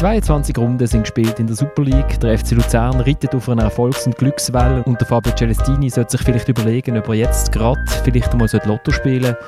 [0.00, 2.18] 22 Runden sind gespielt in der Super League.
[2.20, 6.22] Der FC Luzern reitet auf einer Erfolgs- und Glückswelle und der Fabio Celestini sollte sich
[6.22, 9.38] vielleicht überlegen, ob er jetzt gerade vielleicht einmal Lotto spielen sollte.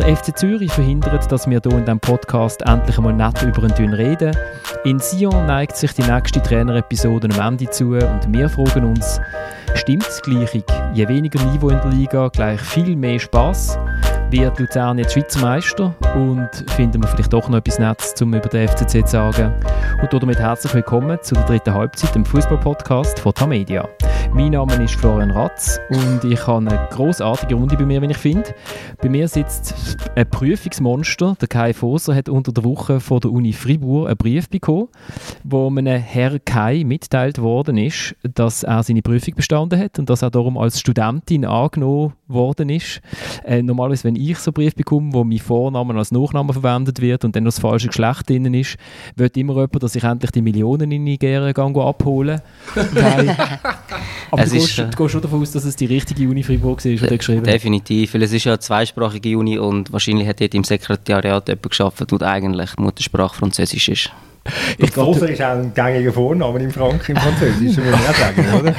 [0.00, 3.74] Der FC Zürich verhindert, dass wir hier in diesem Podcast endlich einmal nett über einen
[3.76, 4.36] Dünn reden.
[4.82, 9.20] In Sion neigt sich die nächste Trainerepisode am Ende zu und wir fragen uns,
[9.74, 10.60] stimmt es gleich?
[10.92, 13.78] Je weniger Niveau in der Liga, gleich viel mehr Spaß?
[14.32, 18.48] Wird Luzern jetzt Schweizer Meister und finden wir vielleicht doch noch etwas Nettes, um über
[18.48, 19.54] den FCC zu sagen.
[20.00, 23.88] Und damit herzlich willkommen zu der dritten Halbzeit im Fußball-Podcast von Tamedia.
[24.32, 28.16] Mein Name ist Florian Ratz und ich habe eine großartige Runde bei mir, wenn ich
[28.16, 28.54] finde.
[29.02, 31.36] Bei mir sitzt ein Prüfungsmonster.
[31.40, 34.88] Der Kai Foser hat unter der Woche von der Uni Fribourg einen Brief bekommen,
[35.42, 40.22] wo einem Herr Kai mitteilt worden ist, dass er seine Prüfung bestanden hat und dass
[40.22, 43.00] er darum als Studentin angenommen worden ist.
[43.44, 47.24] Äh, normalerweise, wenn ich so einen Brief bekomme, wo mein Vorname als Nachname verwendet wird
[47.24, 48.76] und dann das falsche Geschlecht drin ist,
[49.16, 52.40] wird immer jemand, dass ich endlich die Millionen in Nigeria abholen
[52.94, 53.36] Nein.
[54.30, 57.10] Aber du gehst, du gehst, schon davon aus, dass es die richtige Uni Freiburg ist,
[57.10, 60.64] die geschrieben Definitiv, weil es ist ja eine zweisprachige Uni und wahrscheinlich hat dort im
[60.64, 64.10] Sekretariat jemand geschafft, der eigentlich Muttersprache Französisch ist.
[64.78, 68.46] Ich Foser ist auch ein gängiger Vorname in Frankreich im Französischen, muss man auch sagen,
[68.58, 68.74] oder?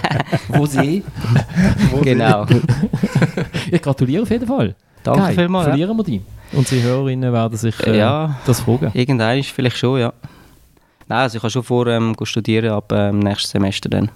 [0.48, 1.04] Wo sie?
[2.02, 2.46] genau.
[3.72, 4.76] ich gratuliere auf jeden Fall.
[5.04, 5.36] Danke Geil.
[5.36, 5.68] vielmals.
[5.68, 6.22] Verlieren wir die.
[6.54, 8.92] Unsere Hörerinnen werden sich äh, ja, das fragen.
[8.94, 10.14] Irgendwann ist vielleicht schon, ja.
[11.08, 14.10] Nein, also ich habe schon vor, ähm, studieren ab ähm, nächsten Semester dann.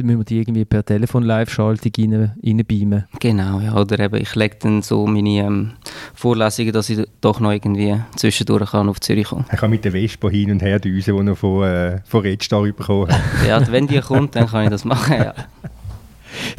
[0.00, 3.04] Dann müssen wir die irgendwie per Telefon-Live-Schaltung rein, reinbeamen.
[3.20, 3.76] Genau, ja.
[3.76, 5.72] Oder eben, ich lege dann so meine ähm,
[6.14, 9.44] Vorlesungen, dass ich doch noch irgendwie zwischendurch kann auf Zürich kommen.
[9.50, 12.62] Er kann mit der Vespa hin und her düsen, die er von, äh, von Redstar
[12.62, 13.20] bekommen hat.
[13.46, 15.34] ja, wenn die kommt, dann kann ich das machen, ja.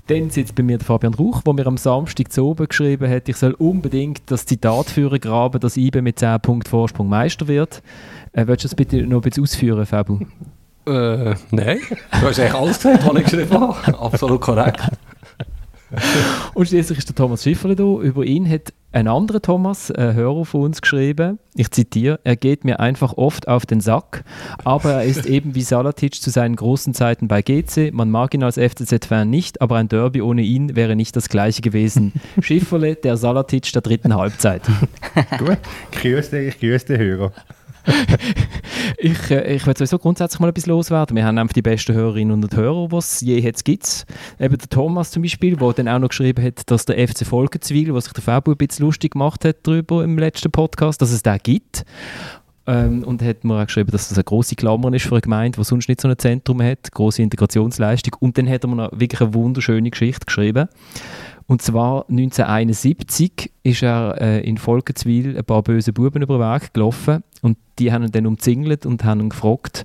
[0.08, 3.28] Dann sitzt bei mir der Fabian Rauch, der mir am Samstag zu oben geschrieben hat,
[3.28, 7.82] ich soll unbedingt das Zitat führen graben, dass IBE mit 10 Punkten Vorsprung Meister wird.
[8.34, 10.20] Äh, willst du das bitte noch ein bisschen ausführen, Fabu?
[10.86, 11.80] Äh, nein.
[12.20, 14.00] Du hast eigentlich alles gesagt, was ich geschrieben habe.
[14.00, 14.82] Absolut korrekt.
[16.54, 17.84] Und schließlich ist der Thomas Schifferle da.
[17.84, 22.66] Über ihn hat ein anderer Thomas, ein Hörer von uns, geschrieben, ich zitiere, er geht
[22.66, 24.24] mir einfach oft auf den Sack,
[24.64, 27.94] aber er ist eben wie Salatic zu seinen großen Zeiten bei GC.
[27.94, 31.62] Man mag ihn als FCZ-Fan nicht, aber ein Derby ohne ihn wäre nicht das gleiche
[31.62, 32.14] gewesen.
[32.42, 34.64] Schifferle, der Salatic der dritten Halbzeit.
[35.38, 35.58] Gut,
[35.92, 37.32] ich grüße, ich grüße den Hörer.
[38.98, 41.16] ich äh, ich würde sowieso grundsätzlich mal etwas loswerden.
[41.16, 44.06] Wir haben einfach die besten Hörerinnen und Hörer, die es je jetzt gibt.
[44.40, 47.94] Eben der Thomas zum Beispiel, der dann auch noch geschrieben hat, dass der FC Volkenzwil,
[47.94, 51.24] was sich der Fabio ein bisschen lustig gemacht hat darüber im letzten Podcast, dass es
[51.24, 51.84] den gibt.
[52.68, 55.58] Ähm, und hat mir auch geschrieben, dass das eine große Klammer ist für eine Gemeinde,
[55.60, 58.16] die sonst nicht so ein Zentrum hat, große Integrationsleistung.
[58.20, 60.68] Und dann hat er mir noch wirklich eine wunderschöne Geschichte geschrieben.
[61.48, 66.74] Und zwar 1971 ist er äh, in Volkenswil ein paar böse Buben über den Weg
[66.74, 69.84] gelaufen und die haben ihn dann umzingelt und haben ihn gefragt,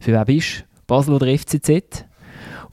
[0.00, 0.64] für wer bist du?
[0.86, 2.05] Basel oder FCZ?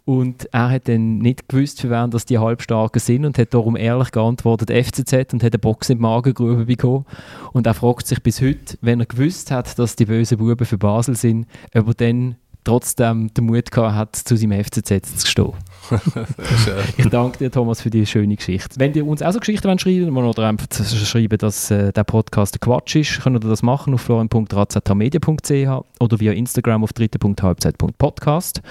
[0.05, 3.77] Und er hat dann nicht gewusst, für wen das die Halbstarken sind und hat darum
[3.77, 7.05] ehrlich geantwortet FCZ und hat eine Box die Magengrube bekommen.
[7.53, 10.77] Und er fragt sich bis heute, wenn er gewusst hat, dass die bösen Buben für
[10.77, 15.53] Basel sind, ob er dann trotzdem den Mut gehabt hat, zu seinem FCZ zu stehen.
[16.97, 18.75] ich danke dir, Thomas, für die schöne Geschichte.
[18.77, 22.59] Wenn ihr uns auch so Geschichten wollt schreiben oder einfach schreiben, dass äh, der Podcast
[22.61, 28.61] Quatsch ist, könnt ihr das machen auf florian.razatamedia.ch oder via Instagram auf dritte.halbzeit.podcast.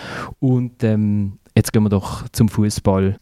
[0.41, 3.17] Und ähm, jetzt gehen wir doch zum Fußball.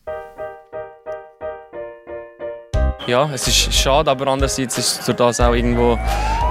[3.06, 5.98] Ja, es ist schade, aber andererseits ist es das auch irgendwo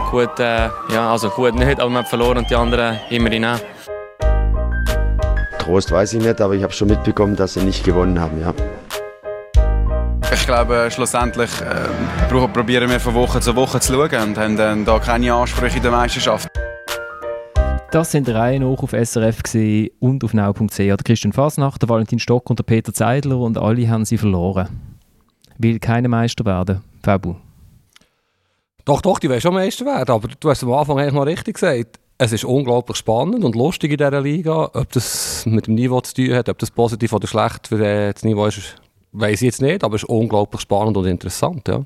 [0.09, 3.59] gut, äh, ja, also gut nicht, aber man hat verloren und die anderen immerhin auch.
[5.69, 8.41] Trost weiß ich nicht, aber ich habe schon mitbekommen, dass sie nicht gewonnen haben.
[8.41, 8.55] Ja.
[10.33, 14.83] Ich glaube, schlussendlich äh, probieren wir von Woche zu Woche zu schauen und haben dann
[14.83, 16.47] da keine Ansprüche in der Meisterschaft.
[17.91, 19.43] Das sind Reihen hoch auf SRF
[19.99, 20.75] und auf now.ch.
[20.75, 24.69] Der Christian Fasnacht, der Valentin Stock und der Peter Zeidler und alle haben sie verloren.
[25.59, 26.81] Will keine Meister werden.
[27.03, 27.35] Fabu.
[28.85, 31.59] Doch, doch, die wollen schon Meister werden, aber du hast am Anfang eigentlich mal richtig
[31.59, 34.69] gesagt es ist unglaublich spannend und lustig in dieser Liga.
[34.73, 38.23] Ob das mit dem Niveau zu tun hat, ob das positiv oder schlecht für das
[38.23, 38.75] Niveau ist,
[39.13, 41.85] weiß ich jetzt nicht, aber es ist unglaublich spannend und interessant, ja.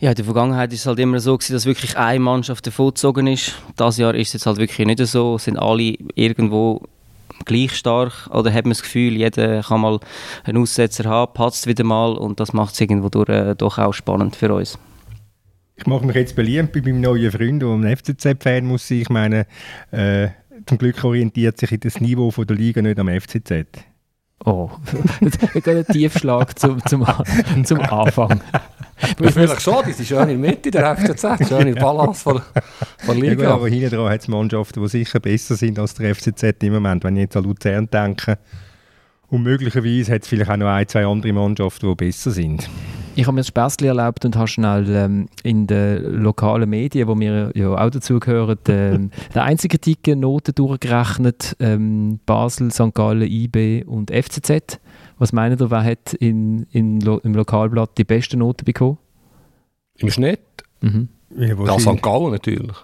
[0.00, 3.28] Ja, in der Vergangenheit war es halt immer so gewesen, dass wirklich eine Mannschaft davongezogen
[3.28, 3.54] ist.
[3.76, 5.38] Das Jahr ist es jetzt halt wirklich nicht so.
[5.38, 6.82] Sind alle irgendwo
[7.44, 10.00] gleich stark oder hat man das Gefühl, jeder kann mal
[10.42, 13.92] einen Aussetzer haben, patzt wieder mal und das macht es irgendwo durch, äh, doch auch
[13.92, 14.76] spannend für uns.
[15.82, 18.98] Ich mache mich jetzt beliebt bei meinem neuen Freund, der ein FCZ-Fan muss sein.
[18.98, 19.46] Ich meine,
[19.90, 20.28] äh,
[20.64, 23.66] zum Glück orientiert sich das Niveau von der Liga nicht am FCZ.
[24.44, 24.70] Oh,
[25.20, 27.04] ein Tiefschlag zum, zum,
[27.64, 28.40] zum Anfang.
[29.18, 32.40] Vielleicht schon, die sind schön in der Mitte der FCZ, schön in der Balance von,
[32.98, 33.54] von Ja, gut, Liga.
[33.54, 37.02] aber hinten dran hat es Mannschaften, die sicher besser sind als der FCZ im Moment.
[37.02, 38.38] Wenn ich jetzt an Luzern denke,
[39.30, 42.68] und möglicherweise hat es vielleicht auch noch ein, zwei andere Mannschaften, die besser sind.
[43.14, 47.18] Ich habe mir das Späßchen erlaubt und habe schnell ähm, in den lokalen Medien, wo
[47.18, 51.56] wir ja auch dazugehören, ähm, den einzigartigen Noten durchgerechnet.
[51.60, 52.94] Ähm, Basel, St.
[52.94, 54.80] Gallen, IB und FCZ.
[55.18, 58.98] Was meint ihr, wer hat in, in Lo im Lokalblatt die besten Noten bekommen?
[59.98, 60.40] Im Schnitt,
[60.80, 61.08] Mhm.
[61.36, 62.02] Ja, St.
[62.02, 62.76] Gallen natürlich.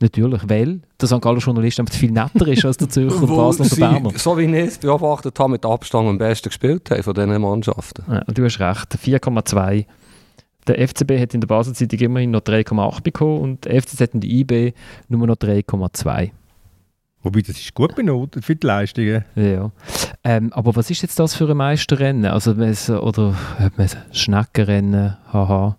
[0.00, 1.20] Natürlich, weil der St.
[1.20, 4.10] Galler Journalist einfach viel netter ist als der Zürcher, der Wo Basel und der Berner.
[4.16, 8.04] so wie ich es beobachtet habe, mit Abstand am besten gespielt haben von diesen Mannschaften.
[8.10, 9.84] Ja, du hast recht, 4,2.
[10.66, 14.40] Der FCB hat in der Basel-Zeitung immerhin noch 3,8 bekommen und der FCZ und die
[14.40, 14.72] IB
[15.08, 16.30] nur noch 3,2.
[17.22, 19.24] Wobei, das ist gut benotet für die Leistungen.
[19.34, 19.70] Ja.
[20.24, 22.24] Ähm, aber was ist jetzt das für ein Meisterrennen?
[22.24, 25.16] Also, oder hat man es Schneckenrennen?
[25.30, 25.76] Haha.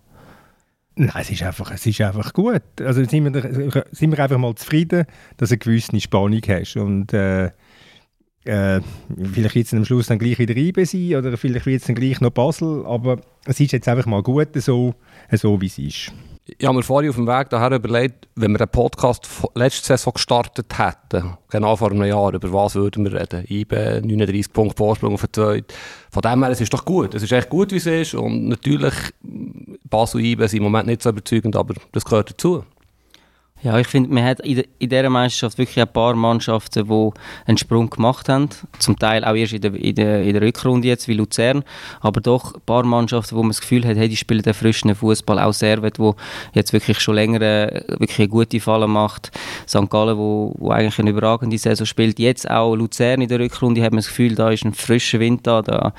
[0.94, 2.62] Nein, es ist einfach, es ist einfach gut.
[2.80, 5.06] Also sind wir, sind wir einfach mal zufrieden,
[5.38, 6.76] dass du eine gewisse Spannung hast.
[6.76, 7.50] Und äh,
[8.44, 8.80] äh,
[9.32, 12.20] vielleicht es am Schluss dann gleich wieder IB sein oder vielleicht wird es dann gleich
[12.20, 12.84] noch Basel.
[12.84, 14.94] Aber es ist jetzt einfach mal gut so,
[15.30, 16.12] so wie es ist.
[16.44, 20.12] Ich habe mir vorhin auf dem Weg daher überlegt, wenn wir den Podcast letzte Saison
[20.12, 23.44] gestartet hätten, genau vor einem Jahr, über was würden wir reden?
[23.48, 25.66] IB, 39 Punkte Vorsprung auf den Zweiten.
[26.10, 27.14] Von dem her, es ist doch gut.
[27.14, 28.14] Es ist echt gut, wie es ist.
[28.14, 28.94] Und natürlich,
[29.88, 32.64] Basel und IB sind im Moment nicht so überzeugend, aber das gehört dazu.
[33.62, 37.10] Ja, ich finde, man hat in, dieser Meisterschaft wirklich ein paar Mannschaften, die
[37.46, 38.48] einen Sprung gemacht haben.
[38.80, 41.62] Zum Teil auch erst in der, in der, in der Rückrunde jetzt, wie Luzern.
[42.00, 44.92] Aber doch ein paar Mannschaften, wo man das Gefühl hat, hey, die spielen den frischen
[44.92, 45.38] Fußball.
[45.38, 46.16] Auch Servet, wo
[46.54, 49.30] jetzt wirklich schon länger äh, wirklich eine gute Falle macht.
[49.68, 49.88] St.
[49.88, 52.18] Gallen, wo, wo eigentlich eine überragende Saison spielt.
[52.18, 55.46] Jetzt auch Luzern in der Rückrunde hat man das Gefühl, da ist ein frischer Wind
[55.46, 55.62] da.
[55.62, 55.92] da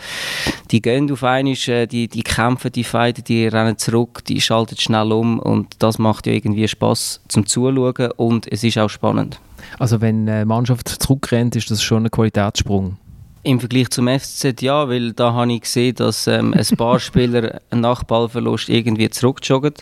[0.72, 4.76] die gehen auf einmal, äh, die, die kämpfen, die fighten, die rennen zurück, die schalten
[4.78, 9.40] schnell um und das macht ja irgendwie Spaß zum Zuschauen und es ist auch spannend.
[9.80, 12.98] Also, wenn eine Mannschaft zurückrennt, ist das schon ein Qualitätssprung.
[13.46, 17.60] Im Vergleich zum FCZ ja, weil da habe ich gesehen, dass ähm, ein paar Spieler
[17.72, 19.74] nach Ballverlust irgendwie zurückjoggen,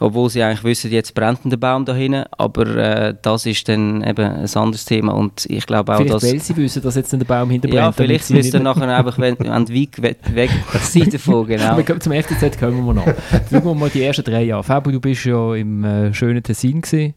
[0.00, 4.02] obwohl sie eigentlich wissen, jetzt brennt der Baum da hinten, aber äh, das ist dann
[4.02, 6.22] eben ein anderes Thema und ich glaube auch, Vielleicht, dass...
[6.24, 7.76] weil sie wissen, dass jetzt der Baum hinterbrennt.
[7.76, 10.50] Ja, damit vielleicht ihr nicht- nachher einfach wenn, wenn die weg, weg,
[10.94, 11.64] weg davon, genau.
[11.66, 13.06] Aber kommen- zum FCZ kommen wir noch.
[13.50, 14.64] Schauen wir mal die ersten drei Jahre.
[14.64, 17.14] Fabio, du bist ja im äh, schönen Tessin gewesen.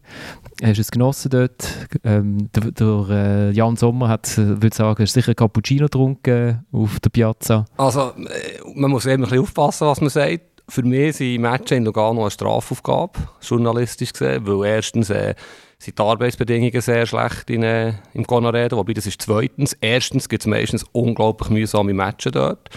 [0.61, 1.87] Hast es genossen dort.
[2.03, 7.09] Ähm, der der äh, Jan Sommer hat, äh, würde sagen, sicher Cappuccino getrunken auf der
[7.09, 7.65] Piazza.
[7.77, 10.41] Also, äh, man muss eben ein bisschen aufpassen, was man sagt.
[10.69, 15.35] Für mich sind Matches in Lugano eine Strafaufgabe, journalistisch gesehen, weil erstens äh,
[15.77, 19.73] sind die Arbeitsbedingungen sehr schlecht in, äh, im Conareda, wobei das ist zweitens.
[19.81, 22.69] Erstens gibt es meistens unglaublich mühsame Matches dort,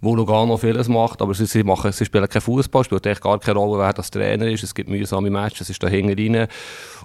[0.00, 3.38] wo Lugano vieles macht, aber sie, sie, machen, sie spielen keinen Fußball, spielt echt gar
[3.38, 4.62] keine Rolle, wer das Trainer ist.
[4.62, 6.48] Es gibt mühsame Matches, es ist da hinten rein.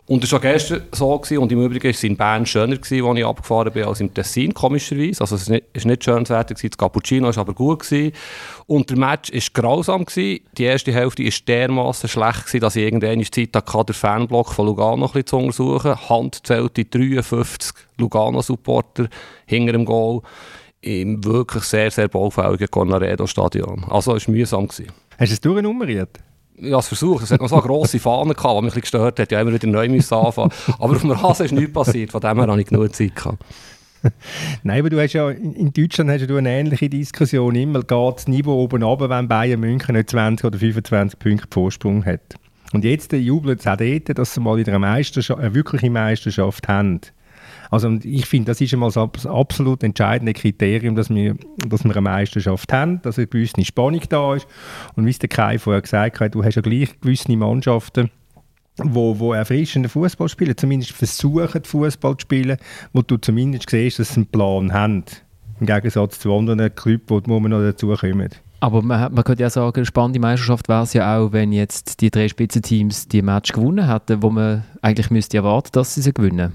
[0.07, 2.77] Und das war auch gestern so gewesen, und im Übrigen war es in Bern schöner,
[2.77, 5.21] gewesen, als ich abgefahren bin, als im Tessin, komischerweise.
[5.21, 7.79] Also es war nicht, nicht schönes Wetter, das Cappuccino war aber gut.
[7.79, 8.13] Gewesen.
[8.67, 10.05] Und der Match war grausam.
[10.05, 10.41] Gewesen.
[10.57, 14.67] Die erste Hälfte war dermaßen schlecht, gewesen, dass ich irgendwann Zeit hatte, den Fanblock von
[14.67, 16.09] Lugano ein bisschen zu untersuchen.
[16.09, 19.07] Hand zählte 53 Lugano-Supporter
[19.47, 20.21] hinter dem Goal
[20.85, 23.85] im wirklich sehr, sehr baufälligen Cornaredo-Stadion.
[23.89, 24.67] Also es war mühsam.
[24.67, 24.91] Gewesen.
[25.17, 26.19] Hast du es durchnummeriert?
[26.61, 27.23] Habe es versucht.
[27.23, 29.31] Es hat noch so eine grosse Fahne gehabt, die mich ein bisschen gestört hat.
[29.31, 30.51] Ja, immer wieder neu müssen anfangen.
[30.79, 32.11] Aber auf dem Rasen ist nichts passiert.
[32.11, 33.43] Von dem her habe ich genug Zeit gehabt.
[34.63, 37.55] Nein, aber du hast ja, in Deutschland hast ja du eine ähnliche Diskussion.
[37.55, 42.05] Immer geht das Niveau oben runter, wenn Bayern München nicht 20 oder 25 Punkte Vorsprung
[42.05, 42.35] hat.
[42.73, 46.67] Und jetzt jubelt es auch dort, dass sie mal wieder eine, Meisterschaft, eine wirkliche Meisterschaft
[46.67, 47.01] haben.
[47.71, 51.35] Also ich finde, das ist einmal das abs- absolut entscheidende Kriterium, dass wir,
[51.67, 54.47] dass wir eine Meisterschaft haben, dass eine gewisse Spannung da ist.
[54.95, 58.11] Und wie es der Kai vorher gesagt hat, du hast ja gleich gewisse Mannschaften,
[58.77, 62.57] wo, wo erfrischenden Fußball spielen, zumindest versuchen Fußball zu spielen,
[62.93, 65.03] wo du zumindest siehst, dass sie einen Plan haben.
[65.59, 68.29] Im Gegensatz zu anderen Clubs, wo wir noch dazukommen.
[68.59, 72.01] Aber man, man könnte ja sagen, eine spannende Meisterschaft wäre es ja auch, wenn jetzt
[72.01, 76.13] die drei Spitzenteams die Match gewonnen hätten, wo man eigentlich müsste erwarten, dass sie sie
[76.13, 76.51] gewinnen.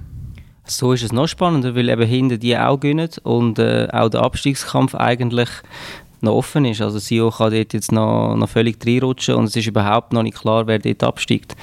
[0.64, 4.22] So ist es noch spannender, weil eben hinter die auch gewinnen und äh, auch der
[4.22, 5.48] Abstiegskampf eigentlich
[6.20, 6.80] noch offen ist.
[6.80, 10.38] Also Sio kann dort jetzt noch, noch völlig reinrutschen und es ist überhaupt noch nicht
[10.38, 11.56] klar, wer dort absteigt.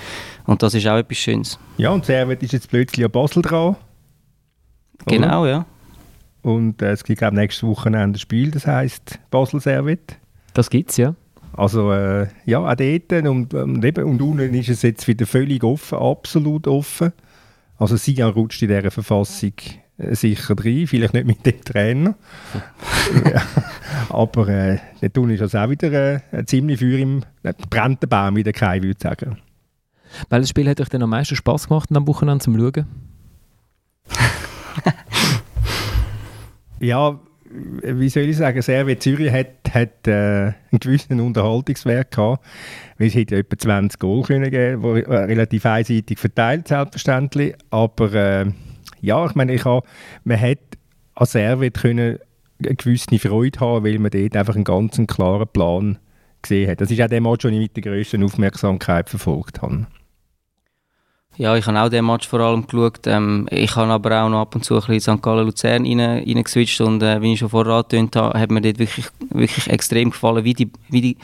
[0.45, 1.59] Und das ist auch etwas Schönes.
[1.77, 3.69] Ja, und Servet ist jetzt plötzlich an Basel dran.
[3.69, 3.77] Oder?
[5.05, 5.65] Genau, ja.
[6.41, 10.17] Und äh, es gibt auch nächstes Wochenende ein Spiel, das heisst Basel-Servet.
[10.53, 11.13] Das gibt es ja.
[11.53, 15.63] Also äh, ja, auch dort und, und, eben, und unten ist es jetzt wieder völlig
[15.63, 17.13] offen, absolut offen.
[17.77, 19.53] Also Sion rutscht in dieser Verfassung
[19.97, 22.15] äh, sicher rein, vielleicht nicht mit dem Trainer.
[23.25, 23.41] ja.
[24.09, 28.07] Aber äh, der Tunnel ist also auch wieder äh, ziemlich für im äh, brennt der
[28.07, 29.37] Baum, wie der Kai würde sagen.
[30.29, 32.85] Welches Spiel hat euch denn am meisten Spass gemacht am Wochenende zum Schauen?
[36.79, 37.19] ja,
[37.83, 40.11] wie soll ich sagen, Servet Zürich hat, hat äh,
[40.71, 42.45] einen gewissen Unterhaltungswert gehabt,
[42.97, 47.55] weil es hätte ja etwa 20 Goal können geben, wo, äh, relativ einseitig verteilt selbstverständlich,
[47.69, 48.45] aber äh,
[49.01, 49.85] ja, ich meine, ich hab,
[50.23, 50.59] man hat
[51.15, 52.19] an Servet können
[52.63, 55.99] eine gewisse Freude haben, weil man dort einfach einen ganz klaren Plan
[56.41, 56.81] gesehen hat.
[56.81, 59.87] Das ist auch der Match, den ich mit der grössten Aufmerksamkeit verfolgt habe.
[61.39, 63.05] Ja, ich habe auch den Match vor allem geschaut.
[63.05, 65.21] Ähm, ich habe aber auch noch ab und zu ein bisschen St.
[65.21, 68.79] Gallen Luzern rein, reingeswitcht und äh, wie ich schon vorher angetönt habe, hat mir dort
[68.79, 71.17] wirklich, wirklich extrem gefallen, wie die, wie die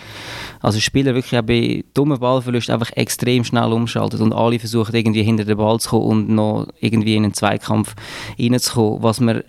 [0.62, 5.24] also Spieler wirklich auch bei dummen Ballverlusten einfach extrem schnell umschalten und alle versuchen irgendwie
[5.24, 7.96] hinter den Ball zu kommen und noch irgendwie in einen Zweikampf
[8.38, 9.01] reinzukommen.
[9.01, 9.43] Was man,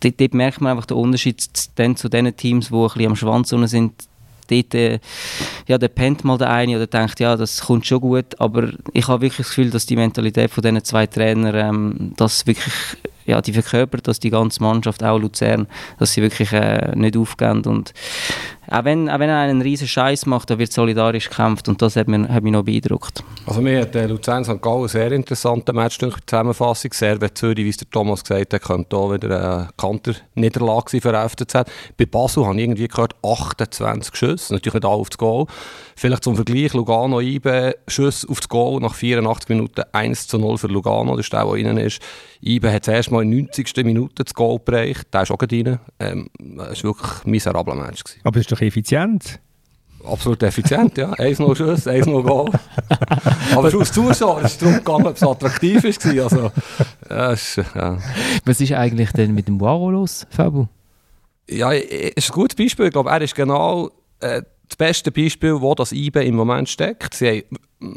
[0.00, 3.16] dort, dort merkt man einfach den Unterschied zu zu den Teams, die ein bisschen am
[3.16, 3.94] Schwanz sind,
[4.52, 4.98] dort, äh,
[5.66, 9.08] ja, der pennt mal der eine oder denkt, ja, das kommt schon gut, aber ich
[9.08, 12.74] habe wirklich das Gefühl, dass die Mentalität von diesen zwei Trainern, ähm, das wirklich,
[13.26, 15.66] ja, die verkörpert, dass die ganze Mannschaft, auch Luzern,
[15.98, 17.92] dass sie wirklich äh, nicht aufgehen und
[18.70, 21.96] auch wenn, auch wenn er einen riesen Scheiß macht, da wird solidarisch gekämpft und das
[21.96, 23.24] hat mich, hat mich noch beeindruckt.
[23.44, 24.62] Also mir hat äh, Luzern St.
[24.62, 26.92] Gallen sehr interessanter Match durch die Zusammenfassung.
[26.92, 31.64] Servet Zürich, wie es der Thomas gesagt hat, könnte auch wieder eine Kanter-Niederlage für FCZ.
[31.98, 35.46] Bei Basel habe ich irgendwie gehört 28 Schüsse, natürlich nicht alle auf das Goal.
[35.96, 40.58] Vielleicht zum Vergleich, Lugano Ibe, Schuss auf das Goal nach 84 Minuten 1 zu 0
[40.58, 42.00] für Lugano, das ist der, der rein ist.
[42.40, 43.84] Ibe hat zuerst mal in 90.
[43.84, 45.78] Minute das Goal bereicht, der ist auch rein.
[45.98, 48.04] Ähm, das war wirklich ein miserabler Match.
[48.04, 48.20] Gewesen.
[48.24, 49.40] Aber es ist doch effizient.
[50.04, 51.12] Absolut effizient, ja.
[51.12, 52.50] 1-0 Schuss, 1-0 Goal.
[53.54, 56.24] Aber schon als Zuschauer ist es darum gegangen, ob es attraktiv war.
[56.24, 56.50] Also,
[57.08, 57.98] ja, ist, ja.
[58.44, 60.66] Was ist eigentlich denn mit dem Waro los, Fabu?
[61.48, 62.86] Ja, ist ein gutes Beispiel.
[62.86, 64.42] Ich glaube, er ist genau äh,
[64.72, 67.14] das beste Beispiel, wo das IBE im Moment steckt.
[67.14, 67.28] Sie
[67.80, 67.96] haben,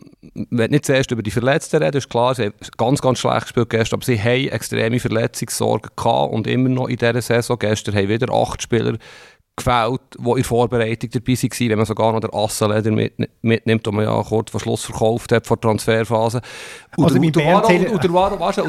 [0.50, 3.70] wenn nicht zuerst über die Verletzten reden, ist klar, sie haben ganz, ganz schlecht gespielt
[3.70, 7.58] gestern, aber sie haben extreme Verletzungssorgen gehabt und immer noch in dieser Saison.
[7.58, 8.98] Gestern haben wieder acht Spieler
[9.56, 13.86] gefällt, die in der Vorbereitung dabei waren, wenn man sogar noch den Assenleder mit, mitnimmt,
[13.86, 16.42] den man ja kurz vor Schluss verkauft hat, vor der Transferphase.
[16.98, 17.18] Und also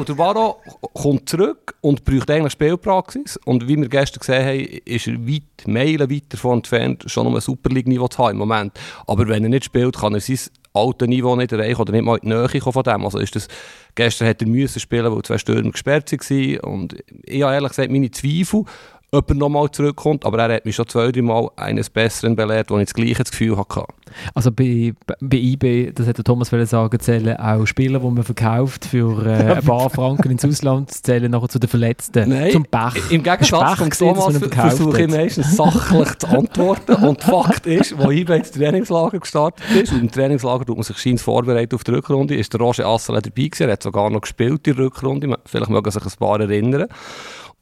[0.03, 0.61] der Varo
[0.93, 3.37] kommt zurück und braucht eigentlich Spielpraxis.
[3.45, 7.35] Und wie wir gestern gesehen haben, ist er weit, Meilen weit davon entfernt, schon um
[7.35, 8.73] ein Super League-Niveau zu haben im Moment.
[9.07, 10.39] Aber wenn er nicht spielt, kann er sein
[10.73, 13.03] altes Niveau nicht erreichen oder nicht mal in die Nähe von dem.
[13.03, 13.47] Also ist das,
[13.95, 16.59] gestern hätte er müssen spielen, weil zwei Stürmer gesperrt waren.
[16.59, 18.63] Und ich habe ehrlich gesagt meine Zweifel,
[19.11, 20.25] ob er nochmal zurückkommt.
[20.25, 23.23] Aber er hat mich schon zwei, drei Mal eines Besseren belehrt, wo ich das gleiche
[23.23, 23.85] Gefühl hatte.
[24.33, 28.85] Also bei, bei eBay, das hat der Thomas sagen, zählen auch Spieler, die man verkauft
[28.85, 33.11] für äh, ein paar Franken ins Ausland, zählen nachher zu den Verletzten, Nein, zum Pech.
[33.11, 36.95] Im Gegensatz von Thomas versuche ich meistens sachlich zu antworten.
[37.07, 40.97] Und Fakt ist, wo eBay ins Trainingslager gestartet ist, und im Trainingslager tut man sich
[40.97, 44.21] scheint vorbereitet auf die Rückrunde, ist der Roger Assel dabei gewesen, er hat sogar noch
[44.21, 46.87] gespielt in der Rückrunde, vielleicht mögen sich ein paar erinnern.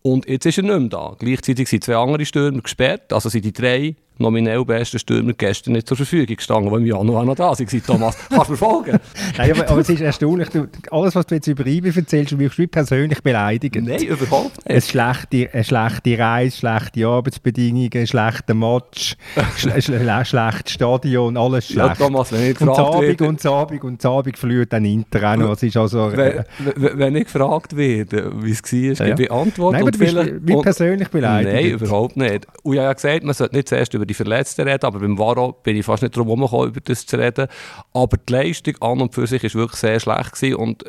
[0.06, 1.16] Und jetzt ist er nicht mehr da.
[1.18, 5.88] Gleichzeitig sind zwei andere Stürmer gesperrt, also sind die drei nominell besten Stürmer gestern nicht
[5.88, 7.84] zur Verfügung gestanden, die im Januar noch da waren.
[7.86, 9.00] Thomas, kannst du mir folgen?
[9.38, 12.40] Nein, aber, aber, es ist erstaunlich, du, alles, was du jetzt über IBE erzählst, du
[12.40, 13.76] wirst persönlich beleidigt.
[13.76, 14.70] Nein, überhaupt nicht.
[14.70, 19.16] Eine schlechte, eine schlechte Reise, schlechte Arbeitsbedingungen, schlechter Match,
[19.58, 22.00] schle schlechtes Stadion, alles schlecht.
[22.00, 23.28] Ja, Thomas, wenn ich gefragt und werde...
[23.28, 25.52] Und Abend und Abend verliert dann Inter auch noch.
[25.52, 26.44] Es ist also, äh,
[26.76, 29.16] wenn, wenn, ich gefragt werde, wie es war, ja.
[29.16, 29.74] gebe ich Antwort.
[29.74, 31.54] Nein, aber du bist wie persönlich beleidigt.
[31.54, 32.48] Nein, überhaupt nicht.
[32.64, 35.00] Und ich habe ja gesagt, man sollte nicht zuerst über über die Verletzten reden, aber
[35.00, 37.48] beim Varo bin ich fast nicht darum herumgekommen, über das zu reden.
[37.94, 40.86] Aber die Leistung an und für sich ist wirklich sehr schlecht gewesen und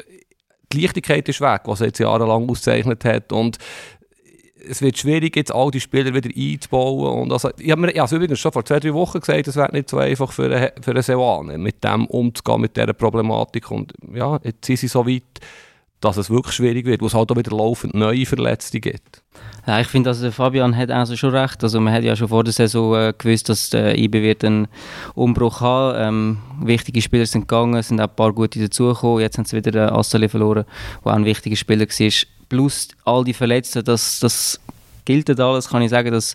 [0.73, 3.59] die Leichtigkeit ist weg, was er jetzt jahrelang ausgezeichnet hat und
[4.69, 7.23] es wird schwierig, jetzt all die Spieler wieder einzubauen.
[7.23, 9.71] Und also, ich habe mir also übrigens schon vor zwei, drei Wochen gesagt, es wäre
[9.73, 13.71] nicht so einfach für eine, für eine Seoane, mit dem umzugehen, mit dieser Problematik.
[13.71, 15.23] Und ja, jetzt sind sie so weit,
[16.01, 19.23] dass es wirklich schwierig wird, wo es halt auch wieder laufend neue Verletzte gibt.
[19.67, 21.63] Ja, ich finde, also Fabian hat also schon recht.
[21.65, 24.69] Also man hat ja schon vor der Saison äh, gewusst, dass der IB wird einen
[25.15, 25.99] Umbruch haben.
[25.99, 29.21] Ähm, wichtige Spieler sind gegangen, es sind auch ein paar gute dazugekommen.
[29.21, 30.65] Jetzt haben sie wieder den Asseli verloren,
[31.05, 32.13] der auch ein wichtiger Spieler war.
[32.49, 34.61] Plus all die Verletzten, das, das
[35.07, 36.35] gilt das alles, kann ich sagen, das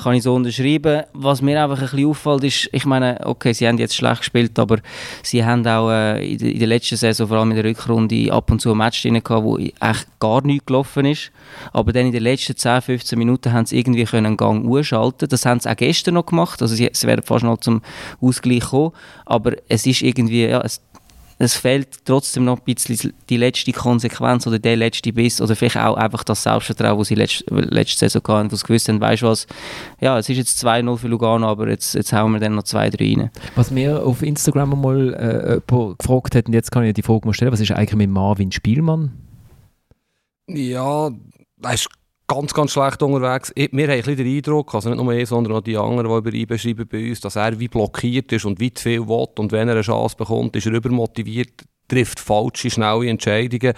[0.00, 1.02] kann ich so unterschreiben.
[1.12, 4.56] Was mir einfach ein bisschen auffällt, ist, ich meine, okay, sie haben jetzt schlecht gespielt,
[4.58, 4.78] aber
[5.24, 8.60] sie haben auch äh, in, der, letzten Saison, vor allem in der Rückrunde, ab und
[8.60, 11.32] zu ein Match drin gehabt, wo echt gar nichts gelaufen ist.
[11.72, 15.46] Aber dann in den letzten 10, 15 Minuten haben sie irgendwie einen Gang umschalten Das
[15.46, 17.82] haben sie auch gestern noch gemacht, also sie, sie werden fast noch zum
[18.20, 18.92] Ausgleich kommen,
[19.24, 20.80] aber es ist irgendwie, ja, es
[21.42, 25.78] es fehlt trotzdem noch ein bisschen die letzte Konsequenz oder der letzte Biss oder vielleicht
[25.78, 29.22] auch einfach das Selbstvertrauen, das sie letzte, letzte Saison hatten, wo sie gewusst haben, weißt
[29.22, 29.46] du was,
[30.02, 33.20] ja, es ist jetzt 2-0 für Lugano, aber jetzt, jetzt hauen wir dann noch 2-3
[33.20, 33.30] rein.
[33.54, 37.32] Was mir auf Instagram mal äh, gefragt hat, und jetzt kann ich die Frage mal
[37.32, 39.12] stellen, was ist eigentlich mit Marvin Spielmann?
[40.46, 41.10] Ja,
[41.72, 41.88] ist
[42.30, 43.52] ganz, ganz schlecht unterwegs.
[43.56, 46.18] Ich, wir haben ein den Eindruck, also nicht nur ich, sondern auch die anderen, die
[46.18, 49.26] über ihn beschreiben bei uns, dass er wie blockiert ist und wie zu viel will.
[49.36, 53.74] Und wenn er eine Chance bekommt, ist er übermotiviert, trifft falsche, schnelle Entscheidungen.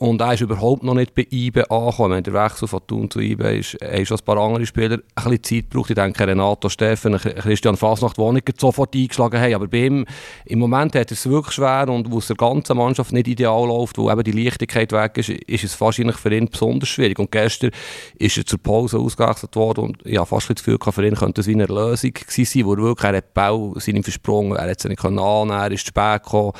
[0.00, 2.22] Und er ist überhaupt noch nicht bei IBE angekommen.
[2.22, 5.42] Der Wechsel von Thun zu IBE ist, haben schon ein paar andere Spieler ein bisschen
[5.42, 5.90] Zeit gebraucht.
[5.90, 9.52] Ich denke, Renato Steffen, Christian Fasnacht, die nicht sofort eingeschlagen haben.
[9.52, 10.06] Aber bei ihm,
[10.46, 13.68] im Moment hat er es wirklich schwer und wo es der ganzen Mannschaft nicht ideal
[13.68, 17.18] läuft, wo eben die Leichtigkeit weg ist, ist es wahrscheinlich für ihn besonders schwierig.
[17.18, 17.70] Und gestern
[18.18, 21.42] ist er zur Pause ausgewechselt worden und ich habe fast das Gefühl, für ihn könnte
[21.42, 24.70] es wie eine Lösung gewesen sein, wo er wirklich, er hat Bau, seinen versprungen, er
[24.70, 26.52] hat es nicht annehmen er ist zu spät gekommen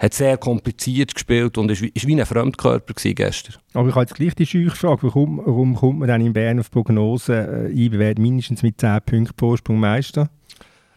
[0.00, 3.56] hat sehr kompliziert gespielt und ist, ist wie ein Fremdkörper gestern.
[3.74, 6.70] Aber ich habe jetzt gleich die Scheuchfrage, warum, warum kommt man dann in Bern auf
[6.70, 10.30] Prognose, äh, IBW mindestens mit 10 Punkten Vorsprung Meister?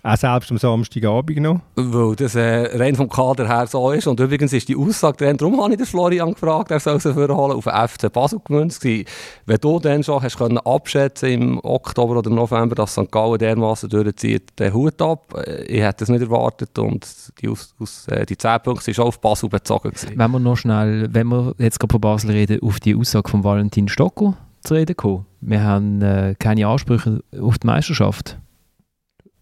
[0.05, 1.61] Auch selbst am Samstagabend noch?
[1.75, 4.05] Weil das äh, rein vom Kader her so ist.
[4.05, 7.13] Und übrigens ist die Aussage drin, darum habe ich den Florian gefragt, er soll sie
[7.13, 9.05] vorholen, auf den FC Basel gemünzt gewesen.
[9.45, 13.09] Wenn du dann schon hast können abschätzen im Oktober oder November, dass St.
[13.09, 15.33] Gallen dermaßen durchzieht, den Hut ab.
[15.37, 17.07] Äh, ich hätte es nicht erwartet und
[17.41, 20.11] die, aus, aus, äh, die 10 Punkte sind schon auf Basel bezogen gewesen.
[20.17, 23.45] Wenn wir noch schnell, wenn wir jetzt gerade von Basel reden, auf die Aussage von
[23.45, 25.25] Valentin Stocko zu reden kommen.
[25.39, 28.37] Wir haben äh, keine Ansprüche auf die Meisterschaft.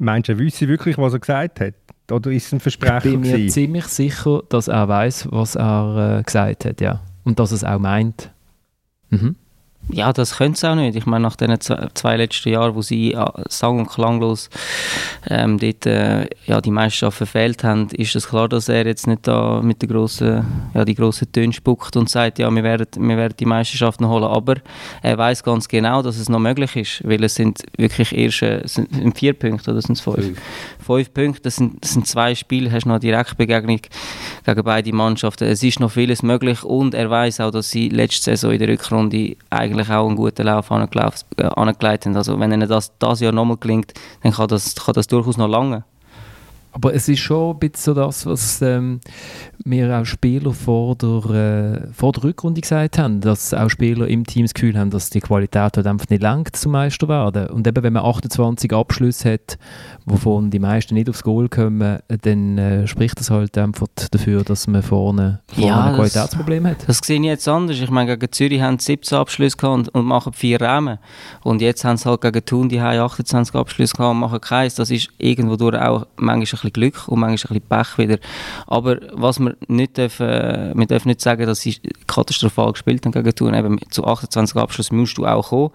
[0.01, 1.75] Meinst du, er wüsste wirklich, was er gesagt hat?
[2.11, 3.23] Oder ist es ein Versprechen?
[3.23, 7.01] Ich bin mir ziemlich sicher, dass er weiß, was er äh, gesagt hat, ja.
[7.23, 8.31] Und dass er es auch meint.
[9.11, 9.35] Mhm.
[9.93, 10.95] Ja, das könnte es auch nicht.
[10.95, 13.17] Ich meine, nach den zwei, letzten Jahren, wo sie
[13.49, 14.49] sang- und klanglos
[15.29, 19.27] ähm, dort, äh, ja, die Meisterschaft verfehlt haben, ist es klar, dass er jetzt nicht
[19.27, 23.17] da mit der grossen, ja, die grossen Töne spuckt und sagt, ja, wir werden, wir
[23.17, 24.23] werden die Meisterschaft noch holen.
[24.23, 24.55] Aber
[25.01, 28.61] er weiß ganz genau, dass es noch möglich ist, weil es sind wirklich erst äh,
[28.65, 30.15] sind vier Punkte oder sind es fünf?
[30.15, 30.39] fünf?
[30.85, 33.81] Fünf Punkte, das sind, das sind zwei Spiele, hast noch eine Direktbegegnung
[34.45, 35.45] gegen beide Mannschaften.
[35.45, 38.69] Es ist noch vieles möglich und er weiß auch, dass sie letzte Saison in der
[38.69, 42.15] Rückrunde eigentlich auch einen guten Lauf angelegt äh, haben.
[42.15, 45.47] Also wenn ihnen das das Jahr nochmal gelingt, dann kann das, kann das durchaus noch
[45.47, 45.83] lange.
[46.73, 49.01] Aber es ist schon ein bisschen so das, was ähm,
[49.65, 54.25] mir auch Spieler vor der, äh, vor der Rückrunde gesagt haben, dass auch Spieler im
[54.25, 57.47] Team das Gefühl haben, dass die Qualität halt einfach nicht langt zum Meister werden.
[57.47, 59.57] Und eben, wenn man 28 Abschlüsse hat,
[60.05, 64.67] wovon die meisten nicht aufs Goal kommen, dann äh, spricht das halt einfach dafür, dass
[64.67, 66.77] man vorne, vorne ja, ein Qualitätsproblem hat.
[66.87, 67.77] Das sehe ich jetzt anders.
[67.79, 70.99] Ich meine, gegen Zürich haben sie 17 Abschlüsse gehabt und, und machen vier Räume.
[71.43, 74.75] Und jetzt haben sie halt gegen Thun die 28 Abschlüsse gehabt und machen keins.
[74.75, 78.19] Das ist irgendwo durch auch manchmal bisschen Glück und manchmal ein bisschen Pech wieder.
[78.67, 80.27] Aber was wir nicht dürfen,
[80.75, 83.53] wir dürfen nicht sagen, dass sie katastrophal gespielt haben gegen Thun.
[83.53, 85.71] Eben zu 28 Abschluss musst du auch kommen.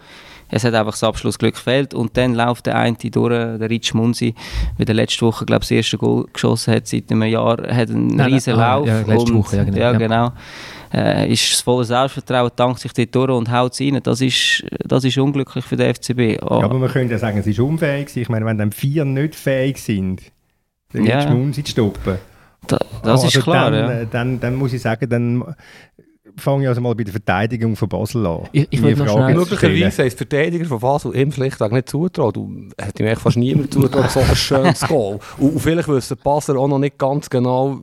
[0.49, 4.35] Es hat einfach das Abschlussglück gefehlt und dann läuft der eine durch, der Rich Munsi,
[4.77, 8.09] wie der letzte Woche, glaube das erste Goal geschossen hat seit einem Jahr, hat einen
[8.09, 8.87] nein, riesen nein, Lauf.
[8.87, 9.79] Ja, letzte und, Woche, ja genau.
[9.79, 10.33] Ja, genau.
[10.95, 14.01] Äh, ist das volle Selbstvertrauen, dankt sich dort durch und haut es rein.
[14.03, 16.41] Das ist, das ist unglücklich für den FCB.
[16.43, 16.61] Oh.
[16.61, 18.17] Ja, aber man könnte ja sagen, es ist unfähig.
[18.17, 20.23] Ich meine, wenn dann vier nicht fähig sind,
[20.97, 21.23] den ja.
[21.23, 22.19] Schmunzi zu stoppen.
[22.67, 24.01] Da, das also ist klar, dann, ja.
[24.01, 25.45] Äh, dann, dann muss ich sagen, dann
[26.37, 28.49] fange ich also mal bei der Verteidigung von Basel an.
[28.53, 32.39] Ich, ich wollte noch Möglicherweise ist Verteidiger von Basel ihm schlichtweg nicht zutraut.
[32.79, 35.19] Hätte ihm fast niemand zutraut, so ein schönes Goal.
[35.39, 37.81] Und, und vielleicht wissen Basel auch noch nicht ganz genau,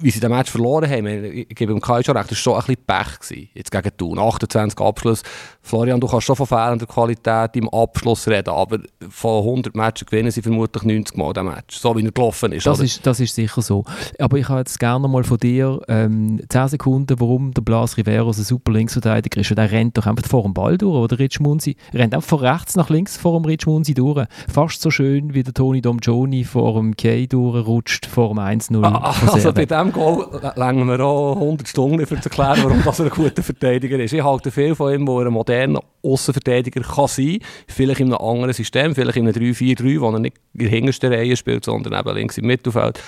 [0.00, 2.54] wie sie den Match verloren haben, ich gebe dem Kai schon recht, das war schon
[2.54, 4.18] ein bisschen Pech gewesen, jetzt gegen Thun.
[4.18, 5.22] 28 Abschluss.
[5.62, 10.30] Florian, du kannst schon von fehlender Qualität im Abschluss reden, aber von 100 Matches gewinnen
[10.30, 12.66] sie vermutlich 90 Mal den Match, so wie er gelaufen ist.
[12.66, 13.84] Das, ist, das ist sicher so.
[14.18, 18.38] Aber ich habe jetzt gerne mal von dir ähm, 10 Sekunden, warum der Blas Riveros
[18.38, 19.50] ein super Linksverteidiger ist.
[19.50, 22.40] Und er rennt doch einfach vor dem Ball durch, oder Rich Munzi rennt einfach von
[22.40, 24.26] rechts nach links vor dem Rich Munzi durch.
[24.48, 28.84] Fast so schön, wie der Toni Domgioni vor dem Kay durchrutscht, vor dem 1-0.
[28.84, 33.00] Ah, also bei dem Goal längen wir auch 100 Stunden, um zu erklären, warum das
[33.00, 34.12] ein guter Verteidiger ist.
[34.12, 37.48] Ich halte viel von ihm, wo er ein moderner Außenverteidiger kann sein kann.
[37.68, 41.12] Vielleicht in einem anderen System, vielleicht in einem 3-4-3, wo er nicht in der hintersten
[41.12, 43.00] Reihe spielt, sondern eben links im Mittelfeld.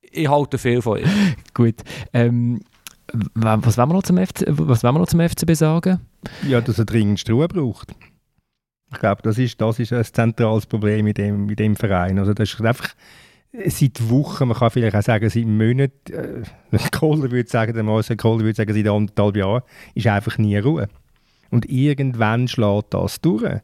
[0.00, 1.08] Ich halte viel von ihm.
[1.54, 1.76] Gut.
[2.12, 2.60] Ähm,
[3.34, 6.00] was wollen wir noch zum, FC, was wollen wir noch zum FCB sagen?
[6.46, 7.94] Ja, dass er dringend Ruhe braucht.
[8.92, 12.18] Ich glaube, das ist, das ist ein zentrales Problem mit dem, mit dem Verein.
[12.18, 12.90] Also das ist einfach
[13.52, 18.16] seit Wochen, man kann vielleicht auch sagen, seit Monaten, äh, Kohler würde sagen, der Marcel
[18.16, 19.62] Kohler würde sagen, seit anderthalb Jahren,
[19.94, 20.88] ist einfach nie Ruhe.
[21.50, 23.60] Und irgendwann schlägt das durch.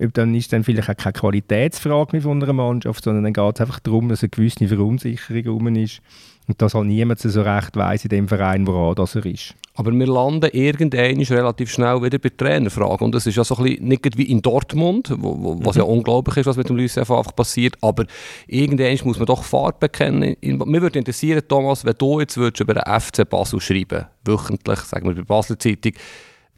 [0.00, 3.54] ob dann ist dann vielleicht auch keine Qualitätsfrage mehr von einer Mannschaft, sondern dann geht
[3.56, 6.00] es einfach darum, dass eine gewisse Verunsicherung rum ist
[6.48, 9.54] und dass halt niemand so recht weiß in dem Verein, woran das er ist.
[9.74, 13.04] Aber wir landen irgendwann relativ schnell wieder bei der Trainerfrage.
[13.04, 15.82] Und das ist ja so ein bisschen nicht wie in Dortmund, wo, wo, was mhm.
[15.82, 17.76] ja unglaublich ist, was mit dem Lucien einfach passiert.
[17.82, 18.06] Aber
[18.46, 20.36] irgendwann muss man doch Farbe bekennen.
[20.40, 25.08] Mir würde interessieren, Thomas, wenn du jetzt würdest über den FC Basel schreiben wöchentlich, sagen
[25.08, 25.92] wir bei Basel Zeitung,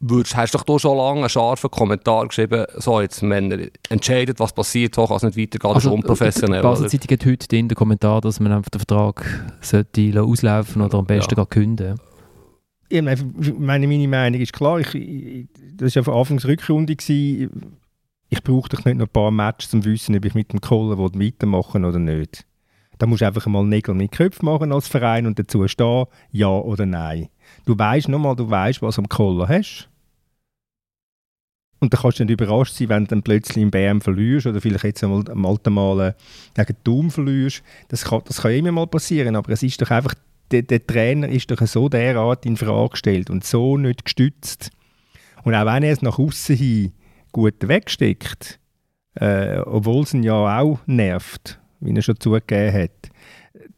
[0.01, 3.59] würdest, hast du doch da schon lange einen scharfen Kommentar geschrieben, so jetzt Männer,
[3.89, 6.61] entscheidet, was passiert, so kann es nicht weitergehen, das ist also, unprofessionell.
[6.61, 9.25] Die Basel Zeitung hat heute den Kommentar, dass man einfach den Vertrag
[9.61, 11.37] sollte auslaufen oder am besten ja.
[11.37, 11.99] gar künden
[12.89, 16.97] ich meine, meine Meinung ist klar, ich, ich, das war ja von Anfangs Rückrunde.
[16.97, 17.77] Gewesen.
[18.31, 20.61] Ich brauche doch nicht noch ein paar Matches, um zu wissen, ob ich mit dem
[20.61, 22.47] Kohler weitermachen oder nicht.
[22.99, 26.49] Da musst du einfach mal Nägel mit Köpfen machen als Verein und dazu stehen, ja
[26.49, 27.29] oder nein.
[27.65, 29.89] Du weißt nochmal, du weißt, was du am Kohler hast.
[31.81, 34.61] Und dann kannst du nicht überrascht sein, wenn du dann plötzlich im BM verlierst oder
[34.61, 36.17] vielleicht jetzt einmal am alten Mal
[36.55, 37.63] gegen Doom verlierst.
[37.89, 40.15] Das kann, das kann immer mal passieren, aber es ist doch einfach
[40.51, 44.71] der, der, Trainer ist doch so derart in Frage gestellt und so nicht gestützt.
[45.45, 46.93] Und auch wenn er es nach außen hin
[47.33, 48.59] gut wegsteckt,
[49.15, 53.11] äh, obwohl es ihn ja auch nervt, wie er schon zugegeben hat,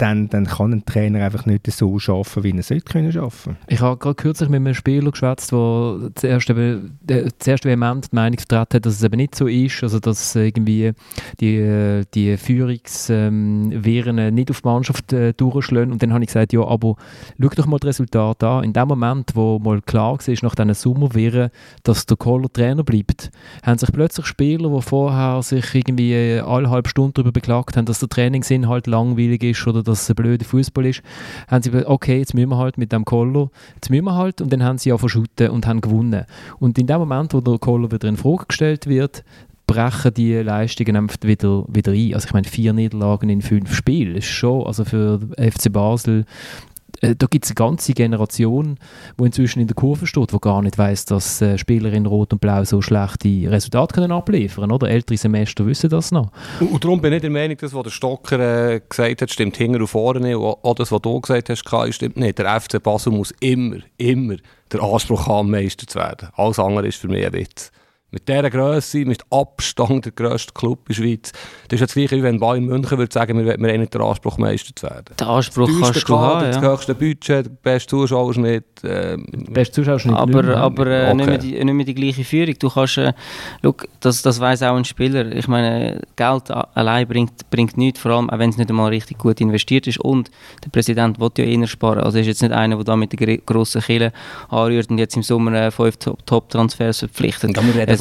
[0.01, 3.57] dann, dann kann ein Trainer einfach nicht so arbeiten, wie er sollte können arbeiten.
[3.69, 6.99] Ich habe gerade kürzlich mit einem Spieler geschwätzt, der zuerst, eben,
[7.39, 10.93] zuerst vehement die Meinung vertreten hat, dass es eben nicht so ist, also dass irgendwie
[11.41, 15.93] die, die Führungsviren ähm, nicht auf die Mannschaft äh, durchschlagen.
[15.93, 16.97] Und dann habe ich gesagt, ja, aber
[17.41, 18.65] schau doch mal das Resultat an.
[18.65, 21.51] In dem Moment, wo mal klar war, nach diesen Sommerviren,
[21.83, 23.31] dass der Kohler Trainer bleibt,
[23.63, 28.01] haben sich plötzlich Spieler, die vorher sich irgendwie alle halbe Stunde darüber beklagt haben, dass
[28.01, 31.03] der Trainingsinhalt langweilig ist oder dass es ein blöder Fußball ist,
[31.49, 34.41] haben sie gesagt, okay, jetzt müssen wir halt mit dem Koller, jetzt müssen wir halt
[34.41, 36.25] und dann haben sie ja verschütten und haben gewonnen.
[36.59, 39.25] Und in dem Moment, wo der Koller wieder in Frage gestellt wird,
[39.71, 42.15] brechen die Leistungen wieder, wieder ein.
[42.15, 46.25] Also ich meine, vier Niederlagen in fünf Spielen ist schon, also für FC Basel
[47.01, 48.79] äh, da gibt es eine ganze Generation,
[49.19, 52.33] die inzwischen in der Kurve steht, die gar nicht weiß, dass äh, Spieler in Rot
[52.33, 54.91] und Blau so schlechte Resultate können abliefern können.
[54.91, 56.31] Ältere Semester wissen das noch.
[56.61, 59.57] Und, und darum bin ich der Meinung, das, was der Stocker äh, gesagt hat, stimmt
[59.57, 60.39] hinten und vorne.
[60.39, 62.39] Und auch das, was du gesagt hast, Kai, stimmt nicht.
[62.39, 64.37] Der FC Basel muss immer, immer
[64.73, 66.29] der Anspruch haben, Meister zu werden.
[66.35, 67.73] Alles andere ist für mich ein Witz
[68.11, 71.33] mit dieser Größe, mit Abstand der grösste Club in der Schweiz.
[71.69, 74.03] Das ist ja das gleiche, wie wenn Bayern München würde sagen, wir wollen nicht den
[74.03, 75.15] Anspruch, Meister zu werden.
[75.19, 76.51] Den Anspruch das kannst du haben, ja.
[76.51, 78.65] Das höchste Budget, der beste Zuschauerschnitt.
[78.83, 81.15] Ähm, beste Zuschauerschnitt Aber, nicht aber äh, okay.
[81.15, 82.55] nicht, mehr die, nicht mehr die gleiche Führung.
[82.59, 83.13] Du kannst, äh,
[83.63, 85.31] look, das, das weiss auch ein Spieler.
[85.33, 89.19] Ich meine, Geld allein bringt, bringt nichts, vor allem auch wenn es nicht einmal richtig
[89.19, 90.01] gut investiert ist.
[90.01, 90.31] Und
[90.65, 92.01] der Präsident will ja eher sparen.
[92.01, 94.13] Also ist jetzt nicht einer, der da mit der grossen Kille
[94.49, 97.55] anrührt und jetzt im Sommer äh, fünf Top-Transfers verpflichtet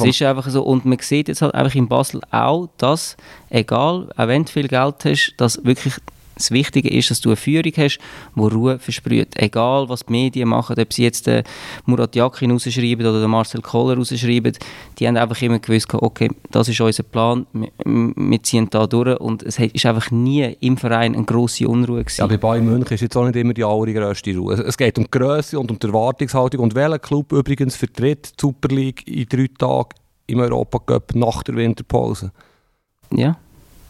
[0.08, 0.62] es ist einfach so.
[0.62, 3.16] Und man sieht jetzt halt einfach in Basel auch, dass,
[3.48, 5.94] egal, auch wenn du viel Geld hast, dass wirklich
[6.40, 7.98] das Wichtige ist, dass du eine Führung hast,
[8.34, 9.36] die Ruhe versprüht.
[9.36, 11.44] Egal, was die Medien machen, ob sie jetzt den
[11.86, 14.52] Murat Yakin rausschreiben oder den Marcel Kohler rausschreiben,
[14.98, 19.18] die haben einfach immer gewusst, okay, das ist unser Plan, wir, wir ziehen da durch
[19.20, 22.20] und es ist einfach nie im Verein eine grosse Unruhe gewesen.
[22.20, 24.54] Ja, bei Bayern München ist jetzt auch nicht immer die allergrößte Ruhe.
[24.54, 28.40] Es geht um die Grösse und um die Erwartungshaltung und welcher Club übrigens vertritt die
[28.40, 29.90] Super League in drei Tagen
[30.26, 32.32] im Europacup nach der Winterpause?
[33.12, 33.38] Ja.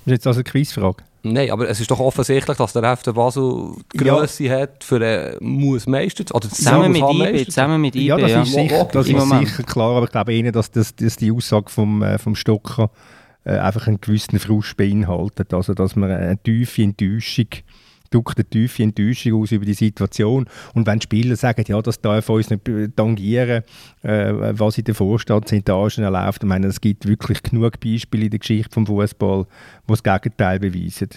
[0.04, 1.04] Das ist jetzt also eine Quizfrage.
[1.22, 4.60] Nein, aber es ist doch offensichtlich, dass der FC Basel die Größe ja.
[4.60, 8.06] hat für äh, muss Meister oder zusammen mit IB, zusammen mit IB.
[8.06, 8.42] Ja, das ja.
[8.42, 11.68] ist sicher, das ist sicher klar, aber ich glaube Ihnen, dass, das, dass die Aussage
[11.68, 12.90] vom, äh, vom Stocker
[13.44, 17.48] äh, einfach einen gewissen Frust beinhaltet, also dass man eine tiefe Enttäuschung
[18.10, 20.46] drückt eine tiefe Enttäuschung aus über die Situation.
[20.74, 22.62] Und wenn die Spieler sagen, ja, das darf uns nicht
[22.96, 23.62] tangieren,
[24.02, 28.40] äh, was in der Vorstandsetage läuft, ich meine, es gibt wirklich genug Beispiele in der
[28.40, 31.08] Geschichte des Fußball, die das Gegenteil beweisen.